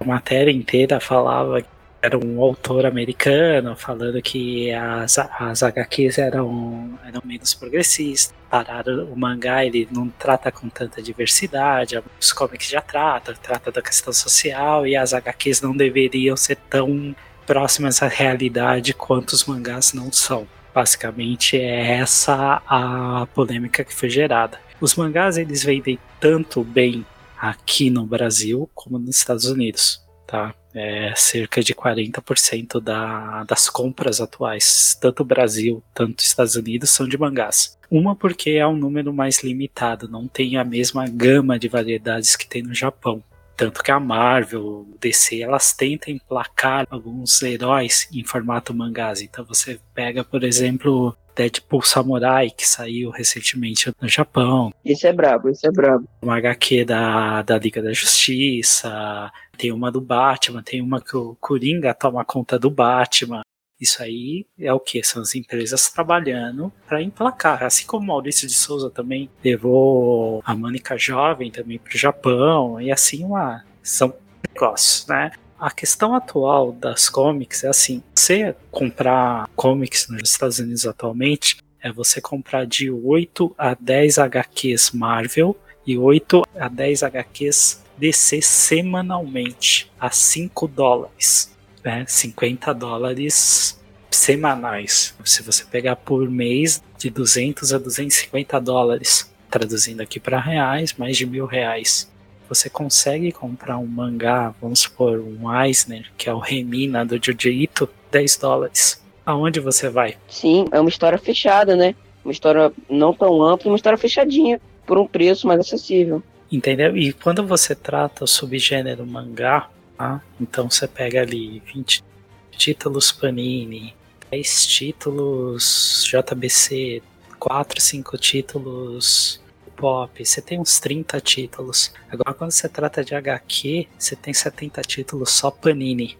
a 0.00 0.04
matéria 0.04 0.50
inteira 0.50 1.00
falava 1.00 1.62
era 2.00 2.16
um 2.16 2.40
autor 2.40 2.86
americano 2.86 3.74
falando 3.76 4.22
que 4.22 4.70
as, 4.72 5.18
as 5.18 5.62
HQs 5.62 6.18
eram, 6.18 6.98
eram 7.04 7.20
menos 7.24 7.54
progressistas. 7.54 8.36
Pararam, 8.48 9.04
o 9.12 9.16
mangá 9.16 9.64
ele 9.64 9.86
não 9.90 10.08
trata 10.08 10.50
com 10.50 10.68
tanta 10.68 11.02
diversidade, 11.02 12.00
os 12.18 12.32
comics 12.32 12.68
já 12.68 12.80
tratam, 12.80 13.34
trata 13.34 13.70
da 13.70 13.82
questão 13.82 14.12
social 14.12 14.86
e 14.86 14.96
as 14.96 15.12
HQs 15.12 15.60
não 15.60 15.76
deveriam 15.76 16.36
ser 16.36 16.56
tão 16.70 17.14
próximas 17.46 18.02
à 18.02 18.08
realidade 18.08 18.94
quanto 18.94 19.32
os 19.32 19.44
mangás 19.44 19.92
não 19.92 20.10
são. 20.12 20.46
Basicamente 20.74 21.58
é 21.58 21.96
essa 21.96 22.62
a 22.66 23.26
polêmica 23.34 23.84
que 23.84 23.94
foi 23.94 24.08
gerada. 24.08 24.58
Os 24.80 24.94
mangás 24.94 25.36
eles 25.36 25.64
vendem 25.64 25.98
tanto 26.20 26.62
bem 26.62 27.04
aqui 27.36 27.90
no 27.90 28.06
Brasil 28.06 28.70
como 28.74 28.98
nos 28.98 29.16
Estados 29.16 29.46
Unidos, 29.46 30.00
tá? 30.26 30.54
É 30.74 31.14
cerca 31.16 31.62
de 31.62 31.74
40% 31.74 32.80
da, 32.80 33.42
das 33.44 33.70
compras 33.70 34.20
atuais, 34.20 34.96
tanto 35.00 35.24
Brasil, 35.24 35.82
tanto 35.94 36.22
Estados 36.22 36.56
Unidos, 36.56 36.90
são 36.90 37.08
de 37.08 37.16
mangás. 37.16 37.78
Uma 37.90 38.14
porque 38.14 38.50
é 38.50 38.66
um 38.66 38.76
número 38.76 39.12
mais 39.12 39.42
limitado, 39.42 40.08
não 40.08 40.28
tem 40.28 40.56
a 40.56 40.64
mesma 40.64 41.08
gama 41.08 41.58
de 41.58 41.68
variedades 41.68 42.36
que 42.36 42.46
tem 42.46 42.62
no 42.62 42.74
Japão. 42.74 43.22
Tanto 43.58 43.82
que 43.82 43.90
a 43.90 43.98
Marvel, 43.98 44.86
DC, 45.00 45.40
elas 45.40 45.72
tentam 45.72 46.14
emplacar 46.14 46.86
alguns 46.88 47.42
heróis 47.42 48.08
em 48.14 48.22
formato 48.22 48.72
mangás. 48.72 49.20
Então 49.20 49.44
você 49.44 49.80
pega, 49.92 50.22
por 50.22 50.44
exemplo, 50.44 51.12
Deadpool 51.34 51.82
Samurai, 51.82 52.50
que 52.50 52.64
saiu 52.64 53.10
recentemente 53.10 53.92
no 54.00 54.08
Japão. 54.08 54.72
Isso 54.84 55.08
é 55.08 55.12
brabo, 55.12 55.48
isso 55.48 55.66
é 55.66 55.72
brabo. 55.72 56.08
Uma 56.22 56.36
HQ 56.36 56.84
da, 56.84 57.42
da 57.42 57.58
Liga 57.58 57.82
da 57.82 57.92
Justiça, 57.92 59.28
tem 59.56 59.72
uma 59.72 59.90
do 59.90 60.00
Batman, 60.00 60.62
tem 60.62 60.80
uma 60.80 61.00
que 61.00 61.16
o 61.16 61.36
Coringa 61.40 61.92
toma 61.92 62.24
conta 62.24 62.56
do 62.60 62.70
Batman. 62.70 63.42
Isso 63.80 64.02
aí 64.02 64.46
é 64.58 64.72
o 64.72 64.80
que? 64.80 65.02
São 65.02 65.22
as 65.22 65.34
empresas 65.34 65.88
trabalhando 65.88 66.72
para 66.86 67.02
emplacar. 67.02 67.62
Assim 67.62 67.86
como 67.86 68.06
Maurício 68.06 68.48
de 68.48 68.54
Souza 68.54 68.90
também 68.90 69.30
levou 69.44 70.42
a 70.44 70.54
Mônica 70.54 70.96
Jovem 70.96 71.50
também 71.50 71.78
para 71.78 71.94
o 71.94 71.98
Japão, 71.98 72.80
e 72.80 72.90
assim 72.90 73.24
uma. 73.24 73.64
São 73.82 74.12
negócios, 74.52 75.06
né? 75.06 75.30
A 75.58 75.70
questão 75.70 76.14
atual 76.14 76.72
das 76.72 77.08
comics 77.08 77.64
é 77.64 77.68
assim: 77.68 78.02
você 78.14 78.54
comprar 78.70 79.48
comics 79.56 80.08
nos 80.08 80.30
Estados 80.30 80.58
Unidos 80.58 80.86
atualmente 80.86 81.58
é 81.80 81.92
você 81.92 82.20
comprar 82.20 82.66
de 82.66 82.90
8 82.90 83.54
a 83.56 83.74
10 83.74 84.18
HQs 84.18 84.90
Marvel 84.90 85.56
e 85.86 85.96
8 85.96 86.42
a 86.58 86.68
10 86.68 87.02
HQs 87.04 87.84
DC 87.96 88.42
semanalmente 88.42 89.90
a 89.98 90.10
5 90.10 90.68
dólares. 90.68 91.56
Né? 91.88 92.04
50 92.06 92.74
dólares 92.74 93.80
semanais. 94.10 95.14
Se 95.24 95.42
você 95.42 95.64
pegar 95.64 95.96
por 95.96 96.28
mês, 96.28 96.82
de 96.98 97.08
200 97.08 97.72
a 97.72 97.78
250 97.78 98.60
dólares. 98.60 99.32
Traduzindo 99.50 100.02
aqui 100.02 100.20
para 100.20 100.38
reais, 100.38 100.92
mais 100.98 101.16
de 101.16 101.24
mil 101.24 101.46
reais 101.46 102.06
você 102.48 102.70
consegue 102.70 103.30
comprar 103.30 103.76
um 103.78 103.86
mangá, 103.86 104.54
vamos 104.60 104.80
supor, 104.80 105.20
um 105.20 105.52
Eisner, 105.62 106.10
que 106.16 106.28
é 106.28 106.34
o 106.34 106.38
Remina 106.38 107.04
do 107.04 107.22
Jiu-Jitsu, 107.22 107.88
10 108.10 108.36
dólares. 108.38 109.02
Aonde 109.24 109.60
você 109.60 109.90
vai? 109.90 110.16
Sim, 110.28 110.66
é 110.72 110.80
uma 110.80 110.88
história 110.88 111.18
fechada, 111.18 111.76
né? 111.76 111.94
Uma 112.24 112.32
história 112.32 112.72
não 112.88 113.12
tão 113.12 113.42
ampla, 113.42 113.70
uma 113.70 113.76
história 113.76 113.98
fechadinha, 113.98 114.58
por 114.86 114.98
um 114.98 115.06
preço 115.06 115.46
mais 115.46 115.60
acessível. 115.60 116.22
Entendeu? 116.50 116.96
E 116.96 117.12
quando 117.12 117.46
você 117.46 117.74
trata 117.74 118.24
o 118.24 118.26
subgênero 118.26 119.06
mangá, 119.06 119.68
tá? 119.98 120.22
então 120.40 120.70
você 120.70 120.86
pega 120.86 121.20
ali 121.20 121.60
20 121.74 122.04
títulos 122.52 123.12
Panini, 123.12 123.94
10 124.30 124.66
títulos 124.66 126.04
JBC, 126.10 127.02
4, 127.38 127.80
5 127.80 128.18
títulos 128.18 129.40
pop, 129.76 130.24
você 130.24 130.42
tem 130.42 130.58
uns 130.58 130.80
30 130.80 131.20
títulos. 131.20 131.94
Agora, 132.10 132.34
quando 132.34 132.50
você 132.50 132.68
trata 132.68 133.04
de 133.04 133.14
HQ, 133.14 133.86
você 133.96 134.16
tem 134.16 134.34
70 134.34 134.82
títulos 134.82 135.30
só 135.30 135.50
Panini. 135.50 136.18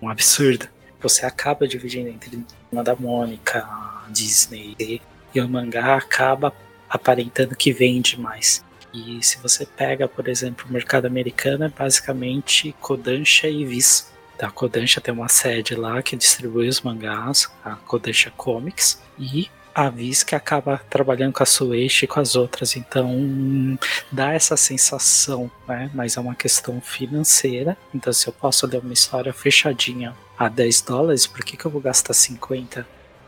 Um 0.00 0.08
absurdo. 0.08 0.68
Você 1.00 1.24
acaba 1.24 1.66
dividindo 1.66 2.08
entre 2.08 2.44
uma 2.70 2.82
da 2.82 2.96
Mônica, 2.96 3.68
Disney, 4.08 5.00
e 5.34 5.40
o 5.40 5.48
mangá 5.48 5.96
acaba 5.96 6.52
aparentando 6.88 7.56
que 7.56 7.72
vende 7.72 8.20
mais. 8.20 8.64
E 8.92 9.22
se 9.22 9.38
você 9.38 9.64
pega, 9.64 10.06
por 10.06 10.28
exemplo, 10.28 10.66
o 10.68 10.72
mercado 10.72 11.06
americano, 11.06 11.64
é 11.64 11.68
basicamente 11.68 12.74
Kodansha 12.80 13.48
e 13.48 13.64
Viz. 13.64 14.12
A 14.40 14.50
Kodansha 14.50 15.00
tem 15.00 15.14
uma 15.14 15.28
sede 15.28 15.74
lá 15.74 16.02
que 16.02 16.16
distribui 16.16 16.68
os 16.68 16.80
mangás, 16.80 17.50
a 17.64 17.76
Kodansha 17.76 18.30
Comics, 18.36 19.00
e 19.18 19.48
a 19.74 19.88
Viz 19.88 20.22
que 20.22 20.34
acaba 20.34 20.78
trabalhando 20.90 21.32
com 21.32 21.42
a 21.42 21.46
Sueishi 21.46 22.04
e 22.04 22.08
com 22.08 22.20
as 22.20 22.36
outras, 22.36 22.76
então 22.76 23.78
dá 24.10 24.32
essa 24.32 24.56
sensação, 24.56 25.50
né? 25.66 25.90
Mas 25.94 26.16
é 26.16 26.20
uma 26.20 26.34
questão 26.34 26.80
financeira. 26.80 27.76
Então, 27.94 28.12
se 28.12 28.26
eu 28.26 28.32
posso 28.32 28.66
ler 28.66 28.80
uma 28.80 28.92
história 28.92 29.32
fechadinha 29.32 30.14
a 30.38 30.48
10 30.48 30.82
dólares, 30.82 31.26
por 31.26 31.44
que, 31.44 31.56
que 31.56 31.64
eu 31.64 31.70
vou 31.70 31.80
gastar 31.80 32.12
50 32.12 32.86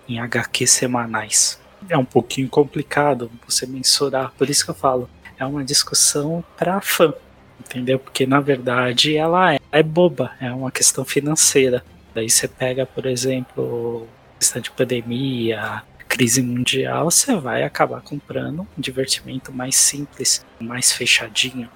em 0.08 0.18
HQ 0.18 0.66
semanais? 0.66 1.58
É 1.88 1.96
um 1.96 2.04
pouquinho 2.04 2.48
complicado 2.48 3.30
você 3.46 3.66
mensurar, 3.66 4.32
por 4.36 4.48
isso 4.48 4.64
que 4.64 4.70
eu 4.70 4.74
falo, 4.74 5.08
é 5.38 5.44
uma 5.44 5.64
discussão 5.64 6.44
para 6.56 6.80
fã, 6.80 7.12
entendeu? 7.60 7.98
Porque 7.98 8.26
na 8.26 8.40
verdade 8.40 9.16
ela 9.16 9.54
é, 9.54 9.58
é 9.72 9.82
boba, 9.82 10.32
é 10.40 10.52
uma 10.52 10.70
questão 10.70 11.04
financeira. 11.04 11.84
Daí 12.14 12.30
você 12.30 12.46
pega, 12.46 12.86
por 12.86 13.06
exemplo, 13.06 14.06
questão 14.38 14.62
de 14.62 14.70
pandemia, 14.70 15.82
crise 16.08 16.42
mundial, 16.42 17.10
você 17.10 17.34
vai 17.34 17.64
acabar 17.64 18.00
comprando 18.00 18.60
um 18.60 18.80
divertimento 18.80 19.52
mais 19.52 19.74
simples, 19.74 20.46
mais 20.60 20.92
fechadinho. 20.92 21.68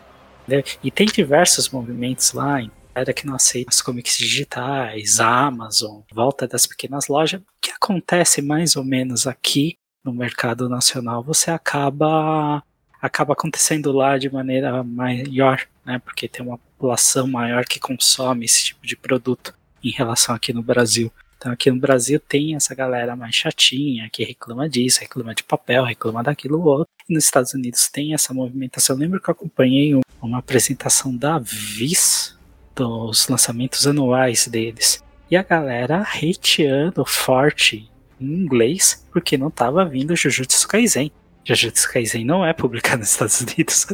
Né? 0.47 0.63
E 0.83 0.91
tem 0.91 1.07
diversos 1.07 1.71
movimentos 1.71 2.33
lá, 2.33 2.63
era 2.95 3.13
que 3.13 3.27
não 3.27 3.35
aceita 3.35 3.71
as 3.71 3.81
comics 3.81 4.17
digitais, 4.17 5.19
a 5.19 5.47
Amazon, 5.47 6.03
volta 6.13 6.47
das 6.47 6.67
pequenas 6.67 7.09
lojas. 7.09 7.41
O 7.41 7.45
que 7.61 7.71
acontece 7.71 8.41
mais 8.41 8.77
ou 8.77 8.85
menos 8.85 9.27
aqui 9.27 9.77
no 10.05 10.13
mercado 10.13 10.69
nacional, 10.69 11.23
você 11.23 11.51
acaba 11.51 12.63
acaba 13.01 13.33
acontecendo 13.33 13.93
lá 13.93 14.19
de 14.19 14.31
maneira 14.31 14.83
maior, 14.83 15.61
né? 15.85 15.99
Porque 15.99 16.29
tem 16.29 16.45
uma 16.45 16.59
população 16.59 17.27
maior 17.27 17.65
que 17.65 17.81
consome 17.81 18.45
esse 18.45 18.65
tipo 18.65 18.87
de 18.87 18.97
produto 18.97 19.55
em 19.83 19.91
relação 19.91 20.35
aqui 20.35 20.53
no 20.53 20.63
Brasil. 20.63 21.13
Então 21.37 21.53
aqui 21.53 21.71
no 21.71 21.79
Brasil 21.79 22.19
tem 22.19 22.57
essa 22.57 22.75
galera 22.75 23.15
mais 23.15 23.35
chatinha 23.35 24.09
que 24.13 24.25
reclama 24.25 24.69
disso, 24.69 25.01
reclama 25.01 25.35
de 25.35 25.45
papel, 25.45 25.85
reclama 25.85 26.23
daquilo 26.23 26.61
outro. 26.65 26.89
E 27.09 27.15
nos 27.15 27.25
Estados 27.25 27.55
Unidos 27.55 27.89
tem 27.89 28.13
essa 28.13 28.35
movimentação. 28.35 28.97
Eu 28.97 29.01
lembro 29.01 29.21
que 29.21 29.31
eu 29.31 29.33
acompanhei 29.33 29.93
uma 30.21 30.39
apresentação 30.39 31.17
da 31.17 31.39
Viz 31.39 32.37
dos 32.75 33.29
lançamentos 33.29 33.87
anuais 33.87 34.49
deles. 34.49 35.03
E 35.31 35.37
a 35.37 35.43
galera 35.43 36.03
hateando 36.03 37.05
forte 37.05 37.89
em 38.21 38.27
inglês 38.27 39.07
porque 39.13 39.39
não 39.39 39.49
estava 39.49 39.85
vindo 39.85 40.17
Jujutsu 40.17 40.67
Kaisen. 40.67 41.13
Jujutsu 41.55 41.91
Kaisen 41.91 42.25
não 42.25 42.45
é 42.45 42.53
publicado 42.53 42.99
nos 43.01 43.11
Estados 43.11 43.41
Unidos, 43.41 43.87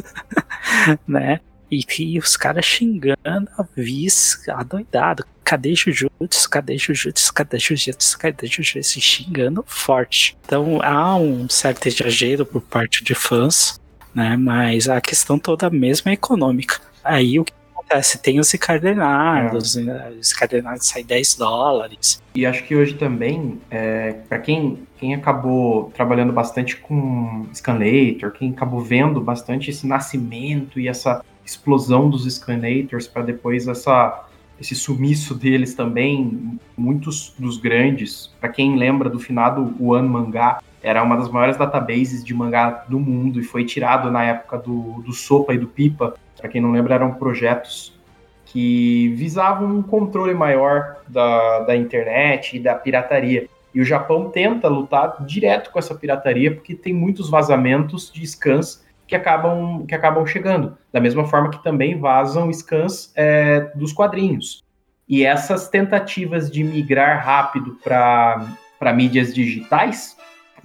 né? 1.07 1.39
E, 1.71 1.83
e 1.99 2.19
os 2.19 2.37
caras 2.37 2.65
xingando 2.65 3.49
a 3.57 3.65
Viz 3.75 4.43
adoidado. 4.49 5.25
Cadê 5.43 5.73
Jujutsu? 5.75 6.49
Cadê 6.49 6.77
Jujutsu? 6.77 7.33
Cadê 7.33 7.57
Jujutsu? 7.57 8.17
Cadê 8.17 8.47
Jujutsu? 8.47 9.01
Xingando 9.01 9.63
forte. 9.67 10.37
Então 10.45 10.81
há 10.81 11.15
um 11.15 11.47
certo 11.49 11.87
exagero 11.87 12.45
por 12.45 12.61
parte 12.61 13.03
de 13.03 13.15
fãs, 13.15 13.79
né? 14.13 14.35
Mas 14.35 14.89
a 14.89 14.99
questão 14.99 15.39
toda 15.39 15.69
mesmo 15.69 16.09
é 16.09 16.13
econômica. 16.13 16.79
Aí 17.03 17.39
o 17.39 17.45
que 17.45 17.53
acontece? 17.95 18.17
Tem 18.17 18.39
os 18.39 18.53
encadernados, 18.53 19.77
é. 19.77 20.11
os 20.19 20.31
encadernados 20.31 20.87
saem 20.87 21.05
10 21.05 21.35
dólares. 21.35 22.21
E 22.33 22.45
acho 22.45 22.63
que 22.63 22.75
hoje 22.75 22.95
também, 22.95 23.59
é, 23.69 24.13
para 24.27 24.39
quem, 24.39 24.79
quem 24.97 25.13
acabou 25.13 25.91
trabalhando 25.95 26.33
bastante 26.33 26.77
com 26.77 27.45
Scanlator, 27.53 28.31
quem 28.31 28.51
acabou 28.51 28.81
vendo 28.81 29.21
bastante 29.21 29.69
esse 29.69 29.87
nascimento 29.87 30.79
e 30.79 30.87
essa 30.87 31.23
explosão 31.45 32.09
dos 32.09 32.31
Scanators 32.31 33.07
para 33.07 33.23
depois 33.23 33.67
essa 33.67 34.23
esse 34.57 34.73
sumiço 34.73 35.35
deles 35.35 35.75
também, 35.75 36.57
muitos 36.77 37.35
dos 37.37 37.57
grandes, 37.57 38.31
para 38.39 38.47
quem 38.47 38.77
lembra 38.77 39.09
do 39.09 39.19
finado 39.19 39.75
One 39.77 40.07
Mangá, 40.07 40.61
era 40.85 41.01
uma 41.01 41.17
das 41.17 41.29
maiores 41.29 41.57
databases 41.57 42.23
de 42.23 42.31
mangá 42.31 42.85
do 42.87 42.99
mundo 42.99 43.39
e 43.39 43.43
foi 43.43 43.65
tirado 43.65 44.11
na 44.11 44.23
época 44.23 44.59
do, 44.59 45.01
do 45.01 45.11
Sopa 45.13 45.51
e 45.51 45.57
do 45.57 45.65
Pipa. 45.65 46.13
Para 46.37 46.47
quem 46.47 46.61
não 46.61 46.71
lembra, 46.71 46.93
eram 46.93 47.15
projetos 47.15 47.99
que 48.45 49.09
visavam 49.15 49.67
um 49.77 49.81
controle 49.81 50.35
maior 50.35 50.97
da, 51.07 51.61
da 51.61 51.75
internet 51.75 52.55
e 52.55 52.59
da 52.59 52.75
pirataria. 52.75 53.47
E 53.73 53.81
o 53.81 53.83
Japão 53.83 54.29
tenta 54.29 54.67
lutar 54.67 55.25
direto 55.25 55.71
com 55.71 55.79
essa 55.79 55.95
pirataria 55.95 56.53
porque 56.53 56.75
tem 56.75 56.93
muitos 56.93 57.31
vazamentos 57.31 58.11
de 58.13 58.25
scans 58.27 58.85
que 59.07 59.15
acabam, 59.15 59.87
que 59.87 59.95
acabam 59.95 60.23
chegando. 60.27 60.77
Da 60.93 61.01
mesma 61.01 61.25
forma 61.25 61.49
que 61.49 61.63
também 61.63 61.99
vazam 61.99 62.53
scans 62.53 63.11
é, 63.15 63.71
dos 63.73 63.91
quadrinhos. 63.91 64.63
E 65.09 65.25
essas 65.25 65.67
tentativas 65.67 66.49
de 66.51 66.63
migrar 66.63 67.25
rápido 67.25 67.75
para 67.83 68.93
mídias 68.93 69.33
digitais, 69.33 70.14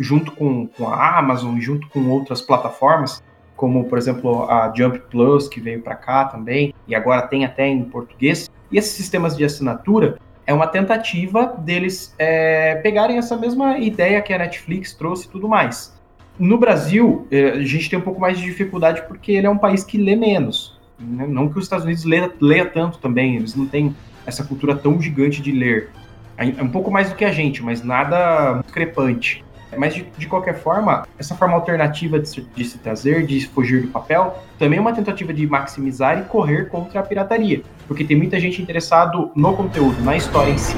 junto 0.00 0.32
com, 0.32 0.66
com 0.66 0.88
a 0.88 1.18
Amazon 1.18 1.58
junto 1.60 1.88
com 1.88 2.08
outras 2.08 2.40
plataformas, 2.40 3.22
como 3.54 3.84
por 3.84 3.98
exemplo 3.98 4.44
a 4.50 4.72
Jump 4.74 4.98
Plus, 5.10 5.48
que 5.48 5.60
veio 5.60 5.82
para 5.82 5.94
cá 5.94 6.24
também, 6.24 6.74
e 6.88 6.94
agora 6.94 7.22
tem 7.22 7.44
até 7.44 7.68
em 7.68 7.84
português, 7.84 8.50
e 8.72 8.78
esses 8.78 8.92
sistemas 8.92 9.36
de 9.36 9.44
assinatura 9.44 10.18
é 10.46 10.54
uma 10.54 10.66
tentativa 10.66 11.46
deles 11.58 12.14
é, 12.18 12.76
pegarem 12.76 13.18
essa 13.18 13.36
mesma 13.36 13.78
ideia 13.78 14.20
que 14.22 14.32
a 14.32 14.38
Netflix 14.38 14.94
trouxe 14.94 15.26
e 15.26 15.30
tudo 15.30 15.46
mais 15.48 16.00
no 16.40 16.56
Brasil, 16.56 17.28
é, 17.30 17.50
a 17.50 17.62
gente 17.62 17.90
tem 17.90 17.98
um 17.98 18.02
pouco 18.02 18.18
mais 18.18 18.38
de 18.38 18.44
dificuldade 18.44 19.02
porque 19.06 19.32
ele 19.32 19.46
é 19.46 19.50
um 19.50 19.58
país 19.58 19.84
que 19.84 19.98
lê 19.98 20.16
menos. 20.16 20.80
Né? 20.98 21.26
Não 21.28 21.50
que 21.50 21.58
os 21.58 21.64
Estados 21.64 21.84
Unidos 21.84 22.04
leia, 22.04 22.32
leia 22.40 22.64
tanto 22.64 22.98
também, 22.98 23.36
eles 23.36 23.54
não 23.54 23.66
têm 23.66 23.94
essa 24.24 24.42
cultura 24.42 24.74
tão 24.74 25.00
gigante 25.00 25.42
de 25.42 25.52
ler. 25.52 25.90
É 26.38 26.62
um 26.62 26.70
pouco 26.70 26.90
mais 26.90 27.10
do 27.10 27.14
que 27.14 27.26
a 27.26 27.30
gente, 27.30 27.62
mas 27.62 27.84
nada 27.84 28.62
discrepante. 28.62 29.44
Mas, 29.76 29.94
de, 29.94 30.02
de 30.16 30.26
qualquer 30.26 30.58
forma, 30.58 31.06
essa 31.18 31.34
forma 31.34 31.54
alternativa 31.54 32.18
de 32.18 32.28
se, 32.28 32.40
de 32.40 32.64
se 32.64 32.78
trazer, 32.78 33.26
de 33.26 33.46
fugir 33.48 33.82
do 33.82 33.88
papel, 33.88 34.38
também 34.58 34.78
é 34.78 34.80
uma 34.80 34.92
tentativa 34.92 35.32
de 35.32 35.46
maximizar 35.46 36.18
e 36.18 36.22
correr 36.24 36.68
contra 36.68 37.00
a 37.00 37.02
pirataria. 37.02 37.62
Porque 37.86 38.04
tem 38.04 38.16
muita 38.16 38.38
gente 38.38 38.60
interessado 38.60 39.30
no 39.34 39.56
conteúdo, 39.56 40.02
na 40.02 40.16
história 40.16 40.50
em 40.50 40.58
si. 40.58 40.76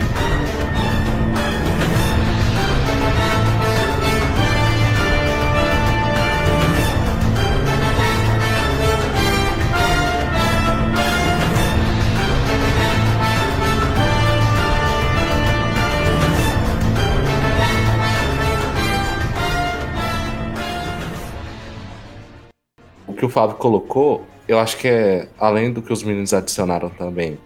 Que 23.22 23.26
o 23.26 23.28
Fábio 23.28 23.54
colocou, 23.54 24.26
eu 24.48 24.58
acho 24.58 24.76
que 24.76 24.88
é 24.88 25.28
além 25.38 25.72
do 25.72 25.80
que 25.80 25.92
os 25.92 26.02
meninos 26.02 26.34
adicionaram 26.34 26.90
também, 26.90 27.38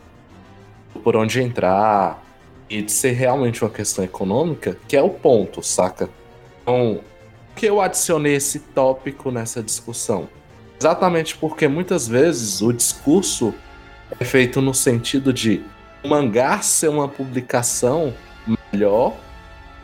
por 1.05 1.15
onde 1.15 1.43
entrar 1.43 2.25
e 2.71 2.81
de 2.81 2.91
ser 2.91 3.13
realmente 3.13 3.63
uma 3.63 3.71
questão 3.71 4.03
econômica, 4.03 4.79
que 4.89 4.97
é 4.97 5.03
o 5.03 5.11
ponto, 5.11 5.63
saca? 5.63 6.09
Então, 6.63 7.01
que 7.55 7.67
eu 7.67 7.79
adicionei 7.79 8.37
esse 8.37 8.59
tópico 8.59 9.31
nessa 9.31 9.63
discussão? 9.63 10.31
Exatamente 10.81 11.37
porque 11.37 11.69
muitas 11.69 12.09
vezes 12.09 12.63
o 12.63 12.73
discurso 12.73 13.53
é 14.19 14.25
feito 14.25 14.63
no 14.63 14.73
sentido 14.73 15.31
de 15.31 15.63
o 16.03 16.09
mangá 16.09 16.63
ser 16.63 16.89
uma 16.89 17.07
publicação 17.07 18.15
melhor, 18.73 19.13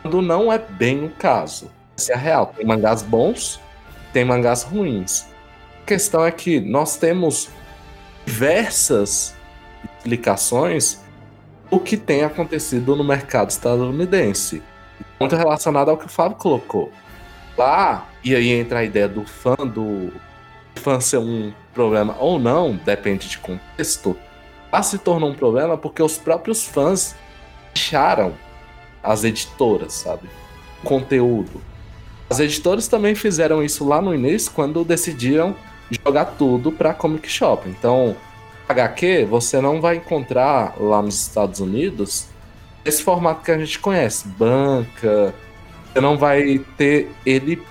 quando 0.01 0.23
não 0.23 0.51
é 0.51 0.57
bem 0.57 1.05
o 1.05 1.09
caso. 1.11 1.69
Essa 1.95 2.13
é 2.13 2.15
a 2.15 2.17
real. 2.17 2.51
Tem 2.57 2.65
mangás 2.65 3.03
bons, 3.03 3.59
tem 4.11 4.25
mangás 4.25 4.63
ruins. 4.63 5.31
Questão 5.85 6.25
é 6.25 6.31
que 6.31 6.59
nós 6.59 6.97
temos 6.97 7.49
diversas 8.25 9.35
explicações 9.97 11.01
do 11.69 11.79
que 11.79 11.97
tem 11.97 12.23
acontecido 12.23 12.95
no 12.95 13.03
mercado 13.03 13.49
estadunidense. 13.49 14.61
Muito 15.19 15.35
relacionado 15.35 15.89
ao 15.89 15.97
que 15.97 16.05
o 16.05 16.09
Fábio 16.09 16.37
colocou. 16.37 16.91
Lá, 17.57 18.07
e 18.23 18.35
aí 18.35 18.49
entra 18.49 18.79
a 18.79 18.83
ideia 18.83 19.07
do 19.07 19.25
fã, 19.25 19.55
do 19.55 20.11
fã 20.75 20.99
ser 20.99 21.17
um 21.17 21.53
problema 21.73 22.15
ou 22.19 22.39
não, 22.39 22.75
depende 22.75 23.27
de 23.27 23.37
contexto. 23.37 24.15
Lá 24.71 24.81
se 24.81 24.97
tornou 24.97 25.29
um 25.29 25.35
problema 25.35 25.77
porque 25.77 26.01
os 26.01 26.17
próprios 26.17 26.63
fãs 26.63 27.15
deixaram 27.73 28.33
as 29.03 29.23
editoras, 29.23 29.93
sabe? 29.93 30.29
Conteúdo. 30.83 31.61
As 32.29 32.39
editoras 32.39 32.87
também 32.87 33.13
fizeram 33.13 33.63
isso 33.63 33.87
lá 33.87 34.01
no 34.01 34.13
início 34.13 34.51
quando 34.51 34.83
decidiram 34.83 35.55
jogar 36.05 36.25
tudo 36.25 36.71
para 36.71 36.93
Comic 36.93 37.29
Shop. 37.29 37.67
Então, 37.69 38.15
HQ 38.67 39.25
você 39.25 39.59
não 39.59 39.81
vai 39.81 39.97
encontrar 39.97 40.75
lá 40.79 41.01
nos 41.01 41.19
Estados 41.19 41.59
Unidos 41.59 42.27
esse 42.85 43.01
formato 43.01 43.43
que 43.43 43.51
a 43.51 43.57
gente 43.57 43.79
conhece, 43.79 44.27
banca. 44.27 45.33
Você 45.91 46.01
não 46.01 46.17
vai 46.17 46.59
ter 46.77 47.09
ele 47.25 47.61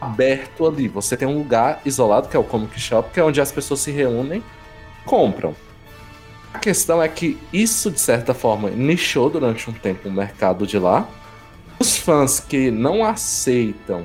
aberto 0.00 0.66
ali. 0.66 0.88
Você 0.88 1.16
tem 1.16 1.28
um 1.28 1.36
lugar 1.36 1.80
isolado 1.84 2.28
que 2.28 2.36
é 2.36 2.40
o 2.40 2.44
Comic 2.44 2.80
Shop, 2.80 3.10
que 3.12 3.20
é 3.20 3.24
onde 3.24 3.40
as 3.40 3.52
pessoas 3.52 3.80
se 3.80 3.90
reúnem, 3.90 4.42
compram. 5.04 5.54
A 6.54 6.58
questão 6.58 7.02
é 7.02 7.08
que 7.08 7.38
isso 7.52 7.90
de 7.90 8.00
certa 8.00 8.34
forma 8.34 8.70
nichou 8.70 9.28
durante 9.28 9.68
um 9.68 9.72
tempo 9.72 10.08
o 10.08 10.12
mercado 10.12 10.66
de 10.66 10.78
lá. 10.78 11.06
Os 11.78 11.96
fãs 11.96 12.40
que 12.40 12.70
não 12.70 13.04
aceitam 13.04 14.04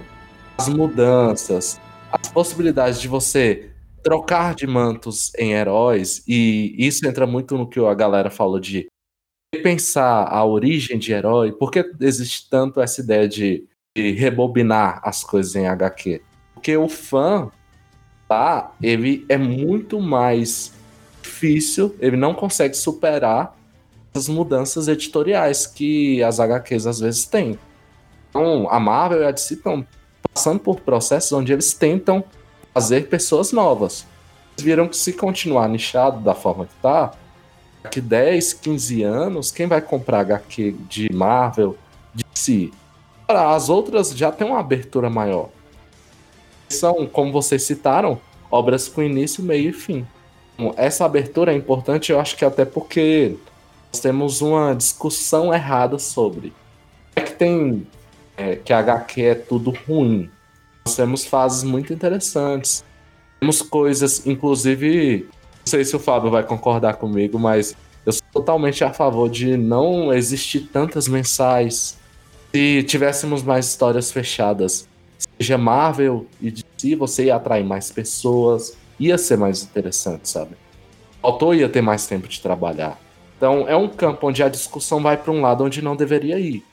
as 0.58 0.70
mudanças, 0.70 1.80
as 2.22 2.30
possibilidades 2.30 3.00
de 3.00 3.08
você 3.08 3.70
trocar 4.04 4.54
de 4.54 4.68
mantos 4.68 5.34
em 5.36 5.54
heróis, 5.54 6.24
e 6.28 6.76
isso 6.78 7.08
entra 7.08 7.26
muito 7.26 7.58
no 7.58 7.68
que 7.68 7.80
a 7.80 7.94
galera 7.94 8.30
falou 8.30 8.60
de 8.60 8.88
pensar 9.64 10.28
a 10.28 10.46
origem 10.46 11.00
de 11.00 11.12
herói, 11.12 11.52
por 11.52 11.72
que 11.72 11.84
existe 12.00 12.48
tanto 12.50 12.80
essa 12.82 13.02
ideia 13.02 13.28
de, 13.28 13.68
de 13.96 14.12
rebobinar 14.12 15.02
as 15.04 15.24
coisas 15.24 15.56
em 15.56 15.68
HQ? 15.68 16.22
Porque 16.54 16.78
o 16.78 16.88
fã, 16.88 17.50
tá, 18.28 18.76
ele 18.82 19.26
é 19.28 19.38
muito 19.38 20.00
mais 20.00 20.74
difícil, 21.22 21.96
ele 22.00 22.16
não 22.16 22.34
consegue 22.34 22.76
superar 22.76 23.58
as 24.14 24.30
mudanças 24.30 24.88
editoriais 24.88 25.66
que 25.66 26.24
as 26.24 26.40
HQs 26.40 26.86
às 26.86 27.00
vezes 27.00 27.26
têm. 27.26 27.58
Então, 28.30 28.70
a 28.70 28.80
Marvel 28.80 29.22
e 29.22 29.26
a 29.26 29.32
DC 29.32 29.56
estão 29.56 29.86
passando 30.36 30.60
por 30.60 30.82
processos 30.82 31.32
onde 31.32 31.54
eles 31.54 31.74
tentam 31.74 32.22
fazer 32.74 33.08
pessoas 33.08 33.54
novas. 33.54 34.06
Eles 34.54 34.66
viram 34.66 34.88
que 34.88 34.98
se 34.98 35.14
continuar 35.14 35.70
nichado 35.70 36.20
da 36.20 36.36
forma 36.36 36.66
que 36.66 36.76
tá, 36.82 37.14
daqui 37.82 38.02
10, 38.02 38.54
15 38.54 39.04
anos, 39.04 39.50
quem 39.50 39.66
vai 39.66 39.82
comprar 39.82 40.20
HQ 40.20 40.76
de 40.90 41.12
Marvel, 41.14 41.78
de 42.14 42.26
si? 42.34 42.74
As 43.26 43.70
outras 43.70 44.12
já 44.12 44.30
têm 44.30 44.46
uma 44.46 44.60
abertura 44.60 45.10
maior. 45.10 45.50
São, 46.68 47.08
como 47.08 47.32
vocês 47.32 47.64
citaram, 47.64 48.20
obras 48.52 48.90
com 48.90 49.02
início, 49.02 49.42
meio 49.42 49.70
e 49.70 49.74
fim. 49.74 50.06
Essa 50.76 51.06
abertura 51.06 51.54
é 51.54 51.56
importante, 51.56 52.12
eu 52.12 52.20
acho 52.20 52.36
que 52.36 52.44
até 52.44 52.66
porque 52.66 53.38
nós 53.92 54.02
temos 54.02 54.42
uma 54.42 54.74
discussão 54.76 55.54
errada 55.54 55.98
sobre. 55.98 56.52
É 57.16 57.22
que 57.22 57.32
tem 57.32 57.88
é, 58.38 58.56
que 58.56 58.74
a 58.74 58.80
HQ 58.80 59.22
é 59.22 59.36
tudo 59.36 59.74
ruim. 59.88 60.30
Nós 60.86 60.96
temos 60.96 61.26
fases 61.26 61.64
muito 61.64 61.94
interessantes. 61.94 62.84
Temos 63.40 63.62
coisas, 63.62 64.26
inclusive, 64.26 65.28
não 65.32 65.66
sei 65.66 65.84
se 65.84 65.96
o 65.96 66.00
Fábio 66.00 66.30
vai 66.30 66.44
concordar 66.44 66.96
comigo, 66.96 67.40
mas 67.40 67.76
eu 68.06 68.12
sou 68.12 68.24
totalmente 68.32 68.84
a 68.84 68.94
favor 68.94 69.30
de 69.30 69.58
não 69.58 70.14
existir 70.14 70.70
tantas 70.72 71.08
mensais. 71.08 71.98
Se 72.54 72.84
tivéssemos 72.84 73.42
mais 73.42 73.66
histórias 73.66 74.12
fechadas, 74.12 74.88
seja 75.38 75.58
Marvel 75.58 76.26
e 76.40 76.52
DC, 76.52 76.96
você 76.96 77.26
ia 77.26 77.36
atrair 77.36 77.66
mais 77.66 77.92
pessoas, 77.92 78.78
ia 79.00 79.18
ser 79.18 79.38
mais 79.38 79.64
interessante, 79.64 80.30
sabe? 80.30 80.56
O 81.22 81.28
autor 81.28 81.56
ia 81.56 81.68
ter 81.68 81.82
mais 81.82 82.06
tempo 82.06 82.28
de 82.28 82.40
trabalhar. 82.40 83.00
Então 83.38 83.68
é 83.68 83.76
um 83.76 83.90
campo 83.90 84.28
onde 84.28 84.42
a 84.44 84.50
discussão 84.50 85.02
vai 85.02 85.18
para 85.18 85.32
um 85.32 85.42
lado 85.42 85.64
onde 85.64 85.82
não 85.82 85.96
deveria 85.96 86.40
ir. 86.40 86.64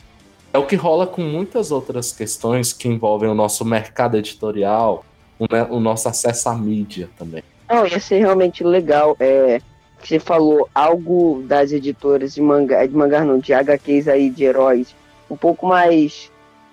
É 0.52 0.58
o 0.58 0.66
que 0.66 0.76
rola 0.76 1.06
com 1.06 1.22
muitas 1.22 1.70
outras 1.70 2.12
questões 2.12 2.72
que 2.72 2.86
envolvem 2.86 3.28
o 3.28 3.34
nosso 3.34 3.64
mercado 3.64 4.18
editorial, 4.18 5.04
o, 5.38 5.46
né, 5.50 5.66
o 5.70 5.80
nosso 5.80 6.08
acesso 6.08 6.48
à 6.48 6.54
mídia 6.54 7.08
também. 7.16 7.42
Não, 7.70 7.86
ia 7.86 7.98
ser 7.98 8.18
realmente 8.18 8.62
legal. 8.62 9.16
É, 9.18 9.60
você 9.98 10.18
falou 10.18 10.68
algo 10.74 11.42
das 11.46 11.72
editoras 11.72 12.34
de 12.34 12.42
mangá, 12.42 12.84
de 12.84 12.94
mangá 12.94 13.24
não, 13.24 13.38
de 13.38 13.54
HQs 13.54 14.08
aí, 14.08 14.28
de 14.28 14.44
heróis, 14.44 14.94
um 15.30 15.36
pouco 15.36 15.66
mais, 15.66 16.30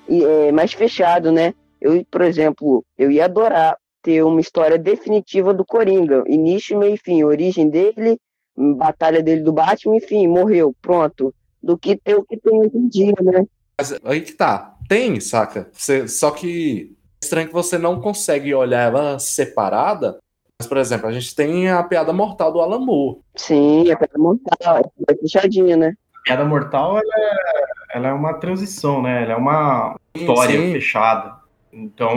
é, 0.10 0.52
mais 0.52 0.74
fechado, 0.74 1.32
né? 1.32 1.54
Eu, 1.80 2.04
por 2.12 2.22
exemplo, 2.22 2.84
eu 2.98 3.10
ia 3.10 3.26
adorar 3.26 3.78
ter 4.02 4.24
uma 4.24 4.42
história 4.42 4.78
definitiva 4.78 5.54
do 5.54 5.66
Coringa, 5.66 6.24
início, 6.28 6.78
meio 6.78 6.96
e 6.96 6.98
fim, 6.98 7.24
origem 7.24 7.70
dele, 7.70 8.20
batalha 8.58 9.24
dele 9.24 9.42
do 9.42 9.54
Batman, 9.54 9.96
enfim, 9.96 10.28
morreu, 10.28 10.76
pronto. 10.82 11.34
Do 11.62 11.78
que 11.78 11.96
ter 11.96 12.16
o 12.16 12.24
que 12.24 12.38
tem 12.38 12.60
hoje 12.60 12.78
em 12.78 12.88
dia, 12.88 13.14
né? 13.22 13.46
Mas 13.80 13.98
aí 14.04 14.20
que 14.20 14.34
tá. 14.34 14.76
Tem, 14.90 15.22
saca? 15.22 15.70
Você, 15.72 16.06
só 16.06 16.32
que 16.32 16.94
é 17.22 17.26
estranho 17.26 17.48
que 17.48 17.54
você 17.54 17.78
não 17.78 18.02
consegue 18.02 18.54
olhar 18.54 18.92
ela 18.92 19.18
separada. 19.20 20.18
Mas, 20.60 20.68
por 20.68 20.76
exemplo, 20.76 21.08
a 21.08 21.12
gente 21.14 21.34
tem 21.34 21.70
a 21.70 21.82
piada 21.82 22.12
mortal 22.12 22.52
do 22.52 22.60
Alan 22.60 22.80
Moore. 22.80 23.20
Sim, 23.38 23.90
a 23.90 23.96
piada 23.96 24.18
mortal, 24.18 24.92
é 25.08 25.16
fechadinha, 25.16 25.78
né? 25.78 25.94
A 26.14 26.22
piada 26.24 26.44
mortal, 26.44 26.98
ela 26.98 27.16
é, 27.16 27.98
ela 27.98 28.08
é 28.10 28.14
uma 28.14 28.34
transição, 28.34 29.02
né? 29.02 29.24
Ela 29.24 29.32
é 29.32 29.38
uma 29.38 29.96
história 30.14 30.60
sim. 30.60 30.74
fechada. 30.74 31.38
Então, 31.72 32.12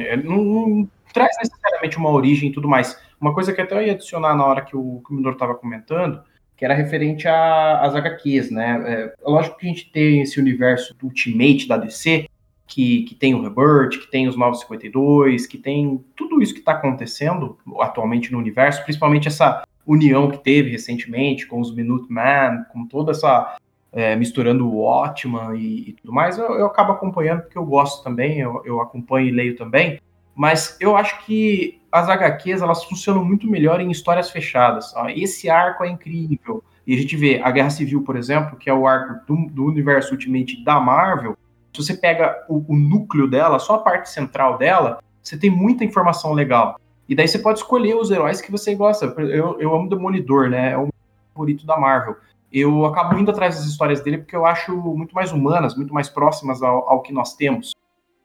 é, 0.00 0.16
não, 0.16 0.42
não 0.42 0.88
traz 1.12 1.36
necessariamente 1.36 1.98
uma 1.98 2.10
origem 2.10 2.48
e 2.48 2.52
tudo 2.52 2.66
mais. 2.66 2.98
Uma 3.20 3.34
coisa 3.34 3.52
que 3.52 3.60
até 3.60 3.74
eu 3.74 3.82
ia 3.82 3.92
adicionar 3.92 4.34
na 4.34 4.46
hora 4.46 4.62
que 4.62 4.74
o, 4.74 5.02
que 5.06 5.12
o 5.12 5.16
Minor 5.16 5.34
estava 5.34 5.54
comentando, 5.54 6.22
que 6.56 6.64
era 6.64 6.74
referente 6.74 7.26
às 7.26 7.94
HQs, 7.94 8.50
né? 8.50 8.82
É, 8.86 9.14
lógico 9.28 9.58
que 9.58 9.66
a 9.66 9.68
gente 9.68 9.90
tem 9.90 10.22
esse 10.22 10.38
universo 10.38 10.94
do 10.94 11.06
Ultimate 11.06 11.66
da 11.66 11.76
DC, 11.76 12.28
que, 12.66 13.02
que 13.02 13.14
tem 13.14 13.34
o 13.34 13.42
Rebirth, 13.42 14.00
que 14.00 14.10
tem 14.10 14.26
os 14.28 14.36
952, 14.36 15.46
que 15.46 15.58
tem 15.58 16.02
tudo 16.16 16.40
isso 16.42 16.54
que 16.54 16.60
está 16.60 16.72
acontecendo 16.72 17.58
atualmente 17.80 18.32
no 18.32 18.38
universo, 18.38 18.82
principalmente 18.84 19.28
essa 19.28 19.64
união 19.86 20.30
que 20.30 20.38
teve 20.38 20.70
recentemente 20.70 21.46
com 21.46 21.60
os 21.60 21.74
Minutemen, 21.74 22.64
com 22.72 22.86
toda 22.86 23.12
essa. 23.12 23.56
É, 23.96 24.16
misturando 24.16 24.66
o 24.66 24.80
Watchman 24.80 25.56
e, 25.56 25.90
e 25.90 25.92
tudo 25.92 26.12
mais, 26.12 26.36
eu, 26.36 26.46
eu, 26.54 26.66
acabo 26.66 26.90
acompanhando 26.90 27.42
porque 27.42 27.56
eu 27.56 27.64
gosto 27.64 28.02
também, 28.02 28.40
eu, 28.40 28.60
eu 28.64 28.80
acompanho 28.80 29.28
e 29.28 29.30
leio 29.30 29.54
também, 29.54 30.00
mas 30.34 30.76
eu 30.80 30.96
acho 30.96 31.24
que 31.24 31.80
as 31.92 32.08
HQs 32.08 32.60
elas 32.60 32.84
funcionam 32.84 33.24
muito 33.24 33.48
melhor 33.48 33.80
em 33.80 33.90
histórias 33.90 34.30
fechadas. 34.30 34.92
Esse 35.14 35.48
arco 35.48 35.84
é 35.84 35.88
incrível. 35.88 36.62
E 36.86 36.94
a 36.94 36.98
gente 36.98 37.16
vê 37.16 37.40
a 37.42 37.50
Guerra 37.50 37.70
Civil, 37.70 38.02
por 38.02 38.16
exemplo, 38.16 38.56
que 38.56 38.68
é 38.68 38.74
o 38.74 38.86
arco 38.86 39.24
do, 39.26 39.46
do 39.46 39.64
universo 39.64 40.12
Ultimate 40.12 40.62
da 40.64 40.80
Marvel. 40.80 41.36
Se 41.72 41.82
você 41.82 41.94
pega 41.94 42.44
o, 42.48 42.64
o, 42.68 42.76
núcleo 42.76 43.28
dela, 43.28 43.58
só 43.58 43.76
a 43.76 43.78
parte 43.78 44.10
central 44.10 44.58
dela, 44.58 44.98
você 45.22 45.38
tem 45.38 45.50
muita 45.50 45.84
informação 45.84 46.32
legal. 46.32 46.78
E 47.08 47.14
daí 47.14 47.26
você 47.26 47.38
pode 47.38 47.60
escolher 47.60 47.94
os 47.94 48.10
heróis 48.10 48.40
que 48.40 48.50
você 48.50 48.74
gosta. 48.74 49.06
Eu, 49.06 49.58
eu 49.60 49.74
amo 49.74 49.88
Demolidor, 49.88 50.50
né? 50.50 50.72
É 50.72 50.78
o 50.78 50.88
favorito 51.32 51.64
da 51.64 51.78
Marvel. 51.78 52.16
Eu 52.52 52.84
acabo 52.84 53.18
indo 53.18 53.30
atrás 53.30 53.56
das 53.56 53.66
histórias 53.66 54.00
dele 54.00 54.18
porque 54.18 54.36
eu 54.36 54.44
acho 54.44 54.76
muito 54.76 55.14
mais 55.14 55.32
humanas, 55.32 55.74
muito 55.74 55.94
mais 55.94 56.08
próximas 56.08 56.62
ao, 56.62 56.88
ao 56.88 57.02
que 57.02 57.12
nós 57.12 57.34
temos. 57.34 57.72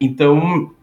Então, 0.01 0.73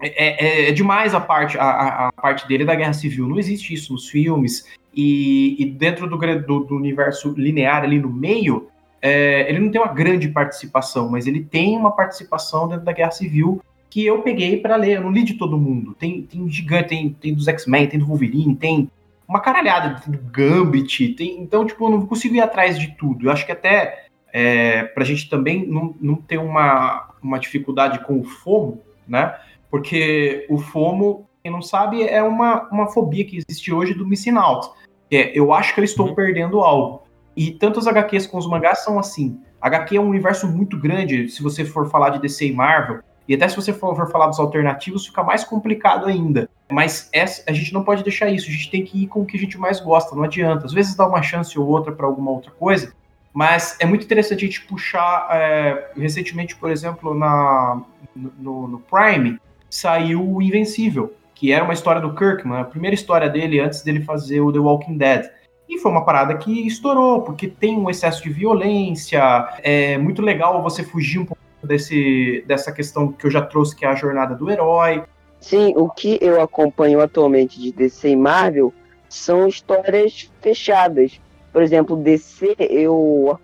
é, 0.00 0.66
é, 0.66 0.68
é, 0.68 0.72
demais 0.72 1.14
a 1.14 1.20
parte, 1.20 1.58
a, 1.58 2.08
a, 2.08 2.12
parte 2.12 2.46
dele 2.46 2.64
da 2.64 2.74
Guerra 2.74 2.92
Civil. 2.92 3.28
Não 3.28 3.38
existe 3.38 3.72
isso 3.74 3.92
nos 3.92 4.08
filmes. 4.08 4.66
E, 4.94 5.56
e 5.62 5.66
dentro 5.66 6.08
do, 6.08 6.16
do, 6.16 6.60
do, 6.60 6.76
universo 6.76 7.34
linear 7.36 7.82
ali 7.82 7.98
no 7.98 8.10
meio, 8.10 8.68
é, 9.00 9.48
ele 9.48 9.58
não 9.58 9.70
tem 9.70 9.80
uma 9.80 9.92
grande 9.92 10.28
participação, 10.28 11.10
mas 11.10 11.26
ele 11.26 11.42
tem 11.44 11.76
uma 11.76 11.92
participação 11.92 12.68
dentro 12.68 12.84
da 12.84 12.92
Guerra 12.92 13.10
Civil 13.10 13.60
que 13.88 14.04
eu 14.04 14.20
peguei 14.22 14.58
para 14.58 14.76
ler. 14.76 14.96
Eu 14.96 15.02
não 15.02 15.12
li 15.12 15.22
de 15.22 15.34
todo 15.34 15.58
mundo. 15.58 15.94
Tem, 15.94 16.22
tem 16.22 16.48
gigante, 16.48 16.88
tem, 16.88 17.10
tem 17.10 17.34
dos 17.34 17.48
X-Men, 17.48 17.86
tem 17.86 17.98
do 17.98 18.06
Wolverine, 18.06 18.54
tem 18.54 18.90
uma 19.26 19.40
caralhada 19.40 20.02
do 20.06 20.18
Gambit. 20.18 21.14
Tem, 21.14 21.40
então, 21.40 21.66
tipo, 21.66 21.84
eu 21.86 21.90
não 21.90 22.06
consigo 22.06 22.34
ir 22.34 22.40
atrás 22.40 22.78
de 22.78 22.88
tudo. 22.96 23.26
Eu 23.26 23.32
acho 23.32 23.46
que 23.46 23.52
até 23.52 24.06
é, 24.32 24.84
pra 24.84 25.04
gente 25.04 25.30
também 25.30 25.66
não, 25.66 25.94
não 26.00 26.16
ter 26.16 26.36
uma, 26.36 27.08
uma 27.22 27.38
dificuldade 27.38 28.00
com 28.04 28.20
o 28.20 28.24
FOMO, 28.24 28.82
né? 29.08 29.34
Porque 29.76 30.46
o 30.48 30.56
FOMO, 30.56 31.28
quem 31.42 31.52
não 31.52 31.60
sabe, 31.60 32.02
é 32.02 32.22
uma, 32.22 32.66
uma 32.70 32.86
fobia 32.86 33.26
que 33.26 33.36
existe 33.36 33.70
hoje 33.70 33.92
do 33.92 34.06
missing 34.06 34.38
out. 34.38 34.70
É, 35.12 35.38
eu 35.38 35.52
acho 35.52 35.74
que 35.74 35.80
eu 35.80 35.84
estou 35.84 36.08
uhum. 36.08 36.14
perdendo 36.14 36.60
algo. 36.60 37.02
E 37.36 37.50
tanto 37.50 37.78
as 37.78 37.86
HQs 37.86 38.26
como 38.26 38.40
os 38.40 38.48
mangás 38.48 38.82
são 38.82 38.98
assim. 38.98 39.38
HQ 39.60 39.98
é 39.98 40.00
um 40.00 40.08
universo 40.08 40.48
muito 40.48 40.80
grande, 40.80 41.28
se 41.28 41.42
você 41.42 41.62
for 41.62 41.90
falar 41.90 42.08
de 42.08 42.20
DC 42.20 42.46
e 42.46 42.52
Marvel, 42.54 43.00
e 43.28 43.34
até 43.34 43.46
se 43.48 43.54
você 43.54 43.70
for, 43.70 43.94
for 43.94 44.10
falar 44.10 44.28
dos 44.28 44.40
alternativos, 44.40 45.06
fica 45.06 45.22
mais 45.22 45.44
complicado 45.44 46.06
ainda. 46.06 46.48
Mas 46.72 47.10
essa, 47.12 47.42
a 47.46 47.52
gente 47.52 47.74
não 47.74 47.84
pode 47.84 48.02
deixar 48.02 48.30
isso, 48.30 48.48
a 48.48 48.52
gente 48.52 48.70
tem 48.70 48.82
que 48.82 49.02
ir 49.02 49.08
com 49.08 49.20
o 49.20 49.26
que 49.26 49.36
a 49.36 49.40
gente 49.40 49.58
mais 49.58 49.78
gosta, 49.78 50.16
não 50.16 50.22
adianta. 50.22 50.64
Às 50.64 50.72
vezes 50.72 50.94
dá 50.94 51.06
uma 51.06 51.20
chance 51.20 51.58
ou 51.58 51.66
outra 51.66 51.92
para 51.92 52.06
alguma 52.06 52.30
outra 52.30 52.50
coisa, 52.52 52.94
mas 53.34 53.76
é 53.78 53.84
muito 53.84 54.06
interessante 54.06 54.42
a 54.42 54.48
gente 54.48 54.62
puxar. 54.62 55.28
É, 55.32 55.90
recentemente, 55.94 56.56
por 56.56 56.70
exemplo, 56.70 57.12
na, 57.12 57.82
no, 58.14 58.66
no 58.66 58.78
Prime, 58.78 59.38
saiu 59.68 60.28
o 60.28 60.42
Invencível, 60.42 61.14
que 61.34 61.52
era 61.52 61.64
uma 61.64 61.74
história 61.74 62.00
do 62.00 62.14
Kirkman, 62.14 62.60
a 62.60 62.64
primeira 62.64 62.94
história 62.94 63.28
dele 63.28 63.60
antes 63.60 63.82
dele 63.82 64.02
fazer 64.02 64.40
o 64.40 64.52
The 64.52 64.58
Walking 64.58 64.96
Dead. 64.96 65.30
E 65.68 65.78
foi 65.78 65.90
uma 65.90 66.04
parada 66.04 66.36
que 66.36 66.66
estourou, 66.66 67.22
porque 67.22 67.48
tem 67.48 67.76
um 67.76 67.90
excesso 67.90 68.22
de 68.22 68.30
violência, 68.30 69.20
é 69.62 69.98
muito 69.98 70.22
legal 70.22 70.62
você 70.62 70.82
fugir 70.82 71.18
um 71.18 71.26
pouco 71.26 71.42
desse, 71.62 72.44
dessa 72.46 72.72
questão 72.72 73.12
que 73.12 73.26
eu 73.26 73.30
já 73.30 73.42
trouxe, 73.42 73.74
que 73.74 73.84
é 73.84 73.88
a 73.88 73.94
jornada 73.94 74.34
do 74.34 74.50
herói. 74.50 75.02
Sim, 75.40 75.74
o 75.76 75.88
que 75.88 76.18
eu 76.20 76.40
acompanho 76.40 77.00
atualmente 77.00 77.60
de 77.60 77.72
DC 77.72 78.10
e 78.10 78.16
Marvel 78.16 78.72
são 79.08 79.46
histórias 79.46 80.30
fechadas. 80.40 81.20
Por 81.52 81.62
exemplo, 81.62 81.96
DC, 81.96 82.56
eu 82.58 83.38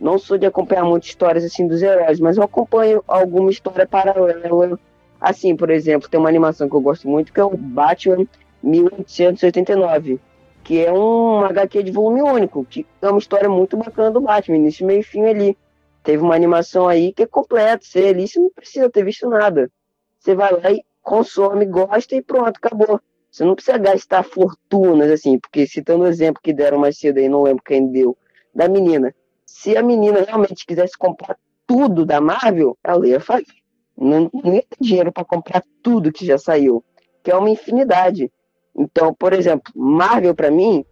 não 0.00 0.18
sou 0.18 0.38
de 0.38 0.46
acompanhar 0.46 0.84
muitas 0.84 1.08
histórias 1.08 1.44
assim 1.44 1.66
dos 1.66 1.82
heróis, 1.82 2.20
mas 2.20 2.36
eu 2.36 2.42
acompanho 2.42 3.02
alguma 3.06 3.50
história 3.50 3.86
paralela 3.86 4.78
Assim, 5.20 5.56
por 5.56 5.70
exemplo, 5.70 6.08
tem 6.08 6.18
uma 6.18 6.28
animação 6.28 6.68
que 6.68 6.74
eu 6.74 6.80
gosto 6.80 7.08
muito 7.08 7.32
que 7.32 7.40
é 7.40 7.44
o 7.44 7.56
Batman 7.56 8.26
1889, 8.62 10.20
que 10.62 10.84
é 10.84 10.92
um 10.92 11.44
HQ 11.44 11.82
de 11.82 11.90
volume 11.90 12.22
único, 12.22 12.64
que 12.64 12.86
é 13.02 13.08
uma 13.08 13.18
história 13.18 13.48
muito 13.48 13.76
bacana 13.76 14.10
do 14.10 14.20
Batman, 14.20 14.56
início, 14.56 14.86
meio 14.86 15.00
e 15.00 15.04
fim 15.04 15.24
ali. 15.24 15.56
Teve 16.02 16.22
uma 16.22 16.34
animação 16.34 16.88
aí 16.88 17.12
que 17.12 17.24
é 17.24 17.26
completa, 17.26 17.84
você 17.84 18.06
ali 18.06 18.28
você 18.28 18.38
não 18.38 18.50
precisa 18.50 18.88
ter 18.88 19.04
visto 19.04 19.28
nada. 19.28 19.70
Você 20.18 20.34
vai 20.34 20.52
lá 20.52 20.70
e 20.70 20.82
consome, 21.02 21.66
gosta 21.66 22.14
e 22.14 22.22
pronto, 22.22 22.56
acabou. 22.56 23.00
Você 23.30 23.44
não 23.44 23.54
precisa 23.54 23.78
gastar 23.78 24.22
fortunas, 24.22 25.10
assim, 25.10 25.38
porque 25.38 25.66
citando 25.66 26.04
o 26.04 26.06
exemplo 26.06 26.40
que 26.42 26.52
deram 26.52 26.78
mais 26.78 26.98
cedo 26.98 27.18
aí, 27.18 27.28
não 27.28 27.42
lembro 27.42 27.62
quem 27.62 27.90
deu, 27.90 28.16
da 28.54 28.68
menina. 28.68 29.14
Se 29.44 29.76
a 29.76 29.82
menina 29.82 30.22
realmente 30.22 30.64
quisesse 30.66 30.96
comprar 30.96 31.36
tudo 31.66 32.06
da 32.06 32.20
Marvel, 32.20 32.76
ela 32.82 33.06
ia 33.06 33.20
fazer 33.20 33.57
não, 33.98 34.30
não 34.32 34.54
ia 34.54 34.62
ter 34.62 34.76
dinheiro 34.80 35.12
para 35.12 35.24
comprar 35.24 35.62
tudo 35.82 36.12
que 36.12 36.24
já 36.24 36.38
saiu, 36.38 36.84
que 37.22 37.30
é 37.30 37.36
uma 37.36 37.50
infinidade. 37.50 38.30
Então, 38.76 39.12
por 39.12 39.32
exemplo, 39.32 39.72
Marvel 39.74 40.34
para 40.34 40.50
mim 40.50 40.84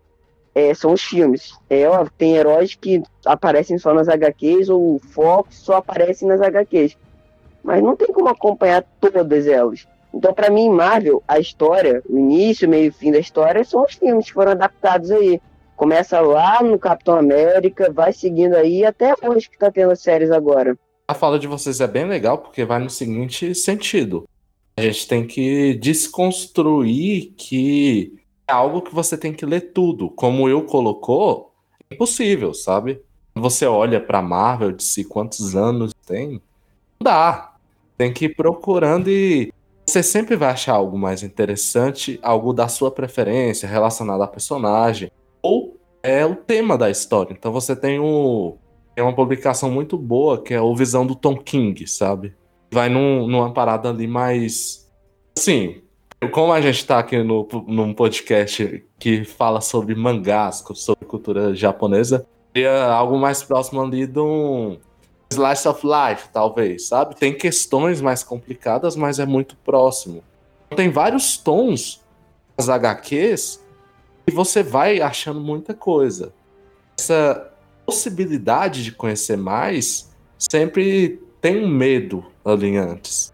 é, 0.53 0.75
são 0.75 0.93
os 0.93 1.03
filmes. 1.03 1.57
É, 1.71 1.89
ó, 1.89 2.05
tem 2.19 2.37
heróis 2.37 2.75
que 2.75 3.03
aparecem 3.25 3.79
só 3.79 3.95
nas 3.95 4.09
HQs 4.09 4.69
ou 4.69 4.97
o 4.97 4.99
foco 4.99 5.49
só 5.53 5.77
aparece 5.77 6.27
nas 6.27 6.41
HQs. 6.41 6.99
Mas 7.63 7.83
não 7.83 7.95
tem 7.95 8.09
como 8.09 8.29
acompanhar 8.29 8.85
todas 9.01 9.47
elas. 9.47 9.87
Então, 10.13 10.33
para 10.33 10.51
mim, 10.51 10.69
Marvel, 10.69 11.23
a 11.29 11.39
história, 11.39 12.03
o 12.09 12.19
início, 12.19 12.69
meio 12.69 12.89
e 12.89 12.91
fim 12.91 13.13
da 13.13 13.19
história, 13.19 13.63
são 13.65 13.85
os 13.85 13.95
filmes 13.95 14.27
que 14.27 14.33
foram 14.33 14.53
adaptados 14.53 15.11
aí. 15.11 15.41
Começa 15.77 16.21
lá 16.21 16.63
no 16.63 16.79
Capitão 16.79 17.17
América, 17.17 17.93
vai 17.93 18.13
seguindo 18.13 18.55
aí 18.55 18.85
até 18.85 19.15
hoje 19.23 19.51
que 19.51 19.59
tá 19.59 19.71
tendo 19.71 19.95
séries 19.95 20.31
agora 20.31 20.77
a 21.09 21.15
fala 21.15 21.39
de 21.39 21.47
vocês 21.47 21.81
é 21.81 21.87
bem 21.87 22.07
legal 22.07 22.39
porque 22.39 22.65
vai 22.65 22.79
no 22.79 22.91
seguinte 22.91 23.55
sentido. 23.55 24.29
A 24.77 24.83
gente 24.83 25.07
tem 25.07 25.27
que 25.27 25.75
desconstruir 25.75 27.33
que 27.37 28.21
é 28.47 28.53
algo 28.53 28.83
que 28.83 28.95
você 28.95 29.17
tem 29.17 29.33
que 29.33 29.47
ler 29.47 29.73
tudo. 29.73 30.11
Como 30.11 30.49
eu 30.49 30.65
colocou, 30.65 31.53
é 31.89 31.95
impossível, 31.95 32.53
sabe? 32.53 33.01
Você 33.35 33.67
olha 33.67 34.01
para 34.01 34.21
Marvel, 34.21 34.73
de 34.73 34.83
si 34.83 35.05
quantos 35.05 35.55
anos 35.55 35.93
tem, 36.07 36.33
não 36.33 36.41
dá. 37.03 37.55
Tem 37.97 38.13
que 38.13 38.27
ir 38.27 38.35
procurando 38.35 39.09
e 39.09 39.53
você 39.87 40.03
sempre 40.03 40.37
vai 40.37 40.51
achar 40.51 40.75
algo 40.75 40.99
mais 40.99 41.23
interessante, 41.23 42.19
algo 42.23 42.53
da 42.53 42.67
sua 42.67 42.91
preferência, 42.91 43.69
relacionado 43.69 44.23
a 44.23 44.27
personagem, 44.27 45.11
ou 45.41 45.77
é 46.03 46.27
o 46.27 46.35
tema 46.35 46.77
da 46.77 46.91
história. 46.91 47.33
Então 47.33 47.53
você 47.53 47.77
tem 47.77 47.99
o 47.99 48.57
é 48.97 49.03
uma 49.03 49.15
publicação 49.15 49.71
muito 49.71 49.99
boa, 49.99 50.43
que 50.43 50.55
é 50.55 50.61
o 50.61 50.75
Visão 50.75 51.07
do 51.07 51.15
Tom 51.15 51.37
King, 51.37 51.87
sabe? 51.87 52.35
Vai 52.73 52.89
num, 52.89 53.29
numa 53.29 53.53
parada 53.53 53.91
ali 53.91 54.07
mais. 54.07 54.91
Assim, 55.37 55.83
como 56.33 56.53
a 56.53 56.61
gente 56.63 56.85
tá 56.87 56.99
aqui 56.99 57.23
no, 57.23 57.47
num 57.67 57.93
podcast 57.93 58.85
que 58.99 59.25
fala 59.25 59.61
sobre 59.61 59.95
mangás, 59.95 60.65
sobre 60.75 61.05
cultura 61.05 61.55
japonesa, 61.55 62.27
seria 62.55 62.87
algo 62.87 63.19
mais 63.19 63.43
próximo 63.43 63.83
ali 63.83 64.07
de 64.07 64.19
um 64.19 64.79
slice 65.31 65.69
of 65.69 65.87
life, 65.87 66.29
talvez, 66.33 66.89
sabe? 66.89 67.17
Tem 67.17 67.37
questões 67.37 68.01
mais 68.01 68.25
complicadas, 68.25 68.97
mas 68.97 69.19
é 69.19 69.27
muito 69.27 69.57
próximo. 69.59 70.25
Tem 70.75 70.91
vários 70.91 71.37
tons 71.37 72.03
das 72.57 72.71
HQs 72.71 73.63
e 74.27 74.31
você 74.31 74.63
vai 74.63 75.03
achando 75.03 75.41
muita 75.41 75.75
coisa. 75.75 76.33
Essa 76.99 77.53
possibilidade 77.87 78.83
de 78.83 78.93
conhecer 78.93 79.37
mais, 79.37 80.11
sempre 80.37 81.23
tem 81.41 81.65
um 81.65 81.69
medo 81.69 82.27
ali 82.45 82.77
antes. 82.77 83.33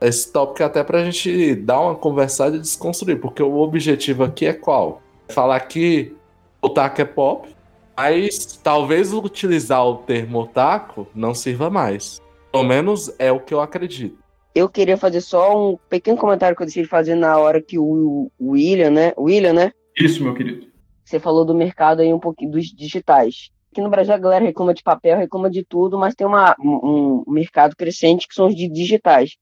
Esse 0.00 0.32
tópico 0.32 0.62
é 0.62 0.66
até 0.66 0.82
pra 0.82 1.04
gente 1.04 1.54
dar 1.54 1.80
uma 1.80 1.94
conversada 1.94 2.56
e 2.56 2.60
desconstruir, 2.60 3.20
porque 3.20 3.40
o 3.40 3.58
objetivo 3.58 4.24
aqui 4.24 4.46
é 4.46 4.52
qual? 4.52 5.00
Falar 5.28 5.60
que 5.60 6.12
o 6.60 6.68
taco 6.68 7.00
é 7.00 7.04
pop, 7.04 7.48
Mas 7.96 8.58
talvez 8.62 9.12
utilizar 9.12 9.86
o 9.86 9.98
termo 9.98 10.40
otaku 10.40 11.06
não 11.14 11.34
sirva 11.34 11.70
mais. 11.70 12.20
Pelo 12.50 12.64
menos 12.64 13.14
é 13.16 13.30
o 13.30 13.38
que 13.38 13.54
eu 13.54 13.60
acredito. 13.60 14.18
Eu 14.54 14.68
queria 14.68 14.96
fazer 14.96 15.20
só 15.20 15.72
um 15.72 15.78
pequeno 15.88 16.18
comentário 16.18 16.56
que 16.56 16.62
eu 16.62 16.66
deixei 16.66 16.82
de 16.82 16.88
fazer 16.88 17.14
na 17.14 17.38
hora 17.38 17.62
que 17.62 17.78
o 17.78 18.28
William, 18.40 18.90
né? 18.90 19.12
William, 19.16 19.52
né? 19.52 19.72
Isso, 19.96 20.22
meu 20.22 20.34
querido. 20.34 20.66
Você 21.04 21.20
falou 21.20 21.44
do 21.44 21.54
mercado 21.54 22.00
aí 22.00 22.12
um 22.12 22.18
pouquinho 22.18 22.50
dos 22.50 22.66
digitais. 22.66 23.51
Aqui 23.72 23.80
no 23.80 23.88
Brasil 23.88 24.12
a 24.12 24.18
galera 24.18 24.44
reclama 24.44 24.74
de 24.74 24.82
papel, 24.82 25.16
reclama 25.16 25.48
de 25.48 25.64
tudo, 25.64 25.98
mas 25.98 26.14
tem 26.14 26.26
uma, 26.26 26.54
um, 26.60 27.24
mercado 27.26 27.74
crescente 27.74 28.28
que 28.28 28.34
são 28.34 28.48
os 28.48 28.54
de 28.54 28.68
digitais. 28.68 29.38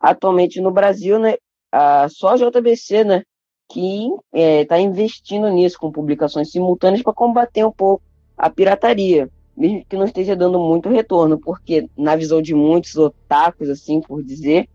Atualmente 0.00 0.62
no 0.62 0.70
Brasil, 0.70 1.18
né, 1.18 1.34
a, 1.70 2.08
só 2.08 2.28
a 2.30 2.36
JBC, 2.36 3.04
né, 3.04 3.22
que 3.68 4.06
está 4.06 4.16
é, 4.32 4.64
tá 4.64 4.80
investindo 4.80 5.50
nisso, 5.50 5.78
com 5.78 5.92
publicações 5.92 6.50
simultâneas 6.50 7.02
para 7.02 7.12
combater 7.12 7.66
um 7.66 7.70
pouco 7.70 8.02
a 8.34 8.48
pirataria, 8.48 9.28
mesmo 9.54 9.84
que 9.84 9.96
não 9.96 10.06
esteja 10.06 10.34
dando 10.34 10.58
muito 10.58 10.88
retorno, 10.88 11.38
porque 11.38 11.86
na 11.94 12.16
visão 12.16 12.40
de 12.40 12.54
muitos 12.54 12.96
otakus, 12.96 13.68
assim 13.68 14.00
por 14.00 14.22
dizer, 14.22 14.70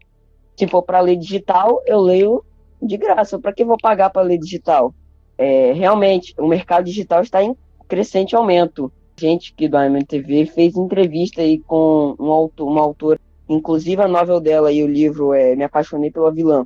se 0.56 0.68
for 0.68 0.84
para 0.84 1.00
ler 1.00 1.16
digital, 1.16 1.82
eu 1.88 2.00
leio 2.00 2.46
de 2.80 2.98
graça. 2.98 3.40
Para 3.40 3.52
que 3.52 3.66
vou 3.66 3.78
pagar 3.82 4.12
para 4.12 4.22
ler 4.22 4.38
digital? 4.38 4.94
É, 5.40 5.72
realmente, 5.74 6.36
o 6.38 6.48
mercado 6.48 6.86
digital 6.86 7.24
está 7.24 7.42
em 7.42 7.58
crescente 7.92 8.38
aumento. 8.38 8.90
Gente 9.20 9.54
aqui 9.54 9.68
do 9.68 9.76
AMTV 9.76 10.46
fez 10.46 10.78
entrevista 10.78 11.42
aí 11.42 11.60
com 11.60 12.16
um 12.18 12.32
autor, 12.32 12.68
uma 12.68 12.82
autora, 12.82 13.20
inclusive 13.50 14.02
a 14.02 14.08
novel 14.08 14.40
dela 14.40 14.72
e 14.72 14.82
o 14.82 14.88
livro 14.88 15.34
é 15.34 15.56
Me 15.58 15.66
Apaixonei 15.66 16.10
pela 16.10 16.32
Vilã 16.32 16.66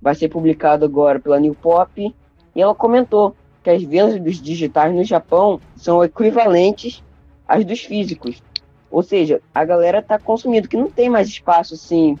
vai 0.00 0.14
ser 0.14 0.28
publicado 0.28 0.84
agora 0.84 1.18
pela 1.18 1.40
New 1.40 1.54
Pop, 1.54 2.14
e 2.54 2.60
ela 2.60 2.74
comentou 2.74 3.34
que 3.62 3.70
as 3.70 3.82
vendas 3.82 4.20
dos 4.20 4.40
digitais 4.40 4.94
no 4.94 5.02
Japão 5.02 5.60
são 5.74 6.04
equivalentes 6.04 7.02
às 7.48 7.64
dos 7.64 7.80
físicos. 7.80 8.42
Ou 8.90 9.02
seja, 9.02 9.40
a 9.54 9.64
galera 9.64 9.98
está 9.98 10.18
consumindo, 10.18 10.68
que 10.68 10.76
não 10.76 10.88
tem 10.90 11.08
mais 11.10 11.26
espaço, 11.28 11.74
assim, 11.74 12.16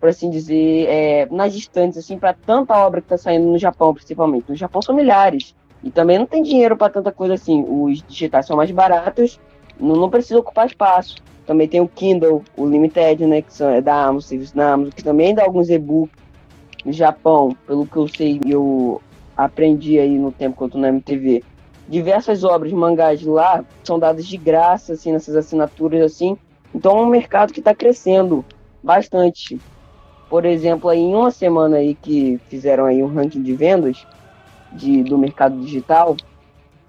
por 0.00 0.08
assim 0.08 0.30
dizer, 0.30 0.88
é, 0.88 1.26
nas 1.30 1.52
distantes, 1.52 1.98
assim, 1.98 2.18
para 2.18 2.32
tanta 2.32 2.76
obra 2.76 3.00
que 3.00 3.04
está 3.06 3.18
saindo 3.18 3.46
no 3.46 3.58
Japão, 3.58 3.94
principalmente. 3.94 4.48
No 4.48 4.56
Japão 4.56 4.82
são 4.82 4.94
milhares. 4.94 5.54
E 5.82 5.90
também 5.90 6.18
não 6.18 6.26
tem 6.26 6.42
dinheiro 6.42 6.76
para 6.76 6.92
tanta 6.92 7.12
coisa 7.12 7.34
assim. 7.34 7.64
Os 7.68 8.02
digitais 8.02 8.46
são 8.46 8.56
mais 8.56 8.70
baratos, 8.70 9.38
não, 9.78 9.96
não 9.96 10.10
precisa 10.10 10.38
ocupar 10.38 10.66
espaço. 10.66 11.16
Também 11.46 11.66
tem 11.66 11.80
o 11.80 11.88
Kindle, 11.88 12.42
o 12.56 12.66
Limited, 12.66 13.24
né, 13.26 13.40
que 13.40 13.52
são, 13.52 13.70
é 13.70 13.80
da 13.80 14.04
Amazon, 14.04 14.28
serviço 14.28 14.56
da 14.56 14.72
Amazon, 14.74 14.92
que 14.92 15.02
também 15.02 15.34
dá 15.34 15.44
alguns 15.44 15.70
e-books 15.70 16.14
no 16.84 16.92
Japão, 16.92 17.56
pelo 17.66 17.86
que 17.86 17.96
eu 17.96 18.06
sei, 18.08 18.40
eu 18.46 19.00
aprendi 19.36 19.98
aí 19.98 20.18
no 20.18 20.32
tempo 20.32 20.68
que 20.68 20.76
eu 20.76 20.80
na 20.80 20.88
MTV, 20.88 21.42
diversas 21.88 22.44
obras 22.44 22.72
mangás 22.72 23.22
lá 23.22 23.64
são 23.82 23.98
dadas 23.98 24.26
de 24.26 24.36
graça, 24.36 24.92
assim, 24.92 25.12
nessas 25.12 25.34
assinaturas, 25.34 26.02
assim. 26.02 26.36
Então 26.74 26.98
é 26.98 27.02
um 27.02 27.08
mercado 27.08 27.52
que 27.52 27.60
está 27.60 27.74
crescendo 27.74 28.44
bastante. 28.82 29.58
Por 30.28 30.44
exemplo, 30.44 30.90
aí, 30.90 30.98
em 30.98 31.14
uma 31.14 31.30
semana 31.30 31.78
aí 31.78 31.94
que 31.94 32.38
fizeram 32.48 32.84
aí 32.84 33.02
um 33.02 33.06
ranking 33.06 33.42
de 33.42 33.54
vendas 33.54 34.06
de, 34.72 35.02
do 35.02 35.18
mercado 35.18 35.58
digital, 35.60 36.16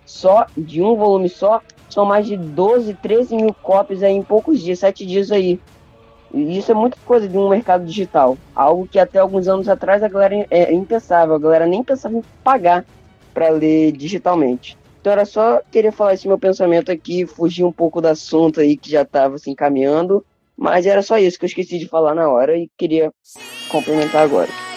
só 0.05 0.47
de 0.57 0.81
um 0.81 0.95
volume 0.95 1.29
só, 1.29 1.61
são 1.89 2.05
mais 2.05 2.25
de 2.25 2.35
12, 2.35 2.93
13 2.95 3.35
mil 3.35 3.53
cópias 3.53 4.03
aí 4.03 4.13
em 4.13 4.23
poucos 4.23 4.59
dias, 4.61 4.79
sete 4.79 5.05
dias 5.05 5.31
aí. 5.31 5.59
E 6.33 6.57
isso 6.57 6.71
é 6.71 6.75
muita 6.75 6.97
coisa 7.05 7.27
de 7.27 7.37
um 7.37 7.49
mercado 7.49 7.85
digital. 7.85 8.37
Algo 8.55 8.87
que 8.87 8.99
até 8.99 9.19
alguns 9.19 9.47
anos 9.47 9.67
atrás 9.67 10.03
a 10.03 10.07
galera 10.07 10.45
é 10.49 10.73
impensável, 10.73 11.35
a 11.35 11.39
galera 11.39 11.65
nem 11.65 11.83
pensava 11.83 12.15
em 12.15 12.23
pagar 12.43 12.85
para 13.33 13.49
ler 13.49 13.91
digitalmente. 13.91 14.77
Então 15.01 15.13
era 15.13 15.25
só 15.25 15.61
querer 15.71 15.91
falar 15.91 16.13
esse 16.13 16.27
meu 16.27 16.37
pensamento 16.37 16.91
aqui, 16.91 17.25
fugir 17.25 17.63
um 17.63 17.71
pouco 17.71 18.01
do 18.01 18.07
assunto 18.07 18.59
aí 18.59 18.75
que 18.75 18.91
já 18.91 19.03
estava 19.03 19.35
assim 19.35 19.55
caminhando, 19.55 20.25
mas 20.57 20.85
era 20.85 21.01
só 21.01 21.17
isso 21.17 21.39
que 21.39 21.45
eu 21.45 21.47
esqueci 21.47 21.79
de 21.79 21.87
falar 21.87 22.13
na 22.13 22.29
hora 22.29 22.57
e 22.57 22.69
queria 22.77 23.11
complementar 23.71 24.23
agora. 24.23 24.68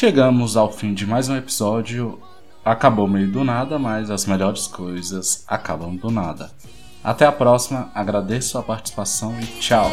Chegamos 0.00 0.56
ao 0.56 0.72
fim 0.72 0.94
de 0.94 1.06
mais 1.06 1.28
um 1.28 1.36
episódio. 1.36 2.18
Acabou 2.64 3.06
meio 3.06 3.30
do 3.30 3.44
nada, 3.44 3.78
mas 3.78 4.10
as 4.10 4.24
melhores 4.24 4.66
coisas 4.66 5.44
acabam 5.46 5.94
do 5.94 6.10
nada. 6.10 6.50
Até 7.04 7.26
a 7.26 7.32
próxima, 7.32 7.90
agradeço 7.94 8.56
a 8.56 8.62
participação 8.62 9.38
e 9.38 9.44
tchau! 9.60 9.90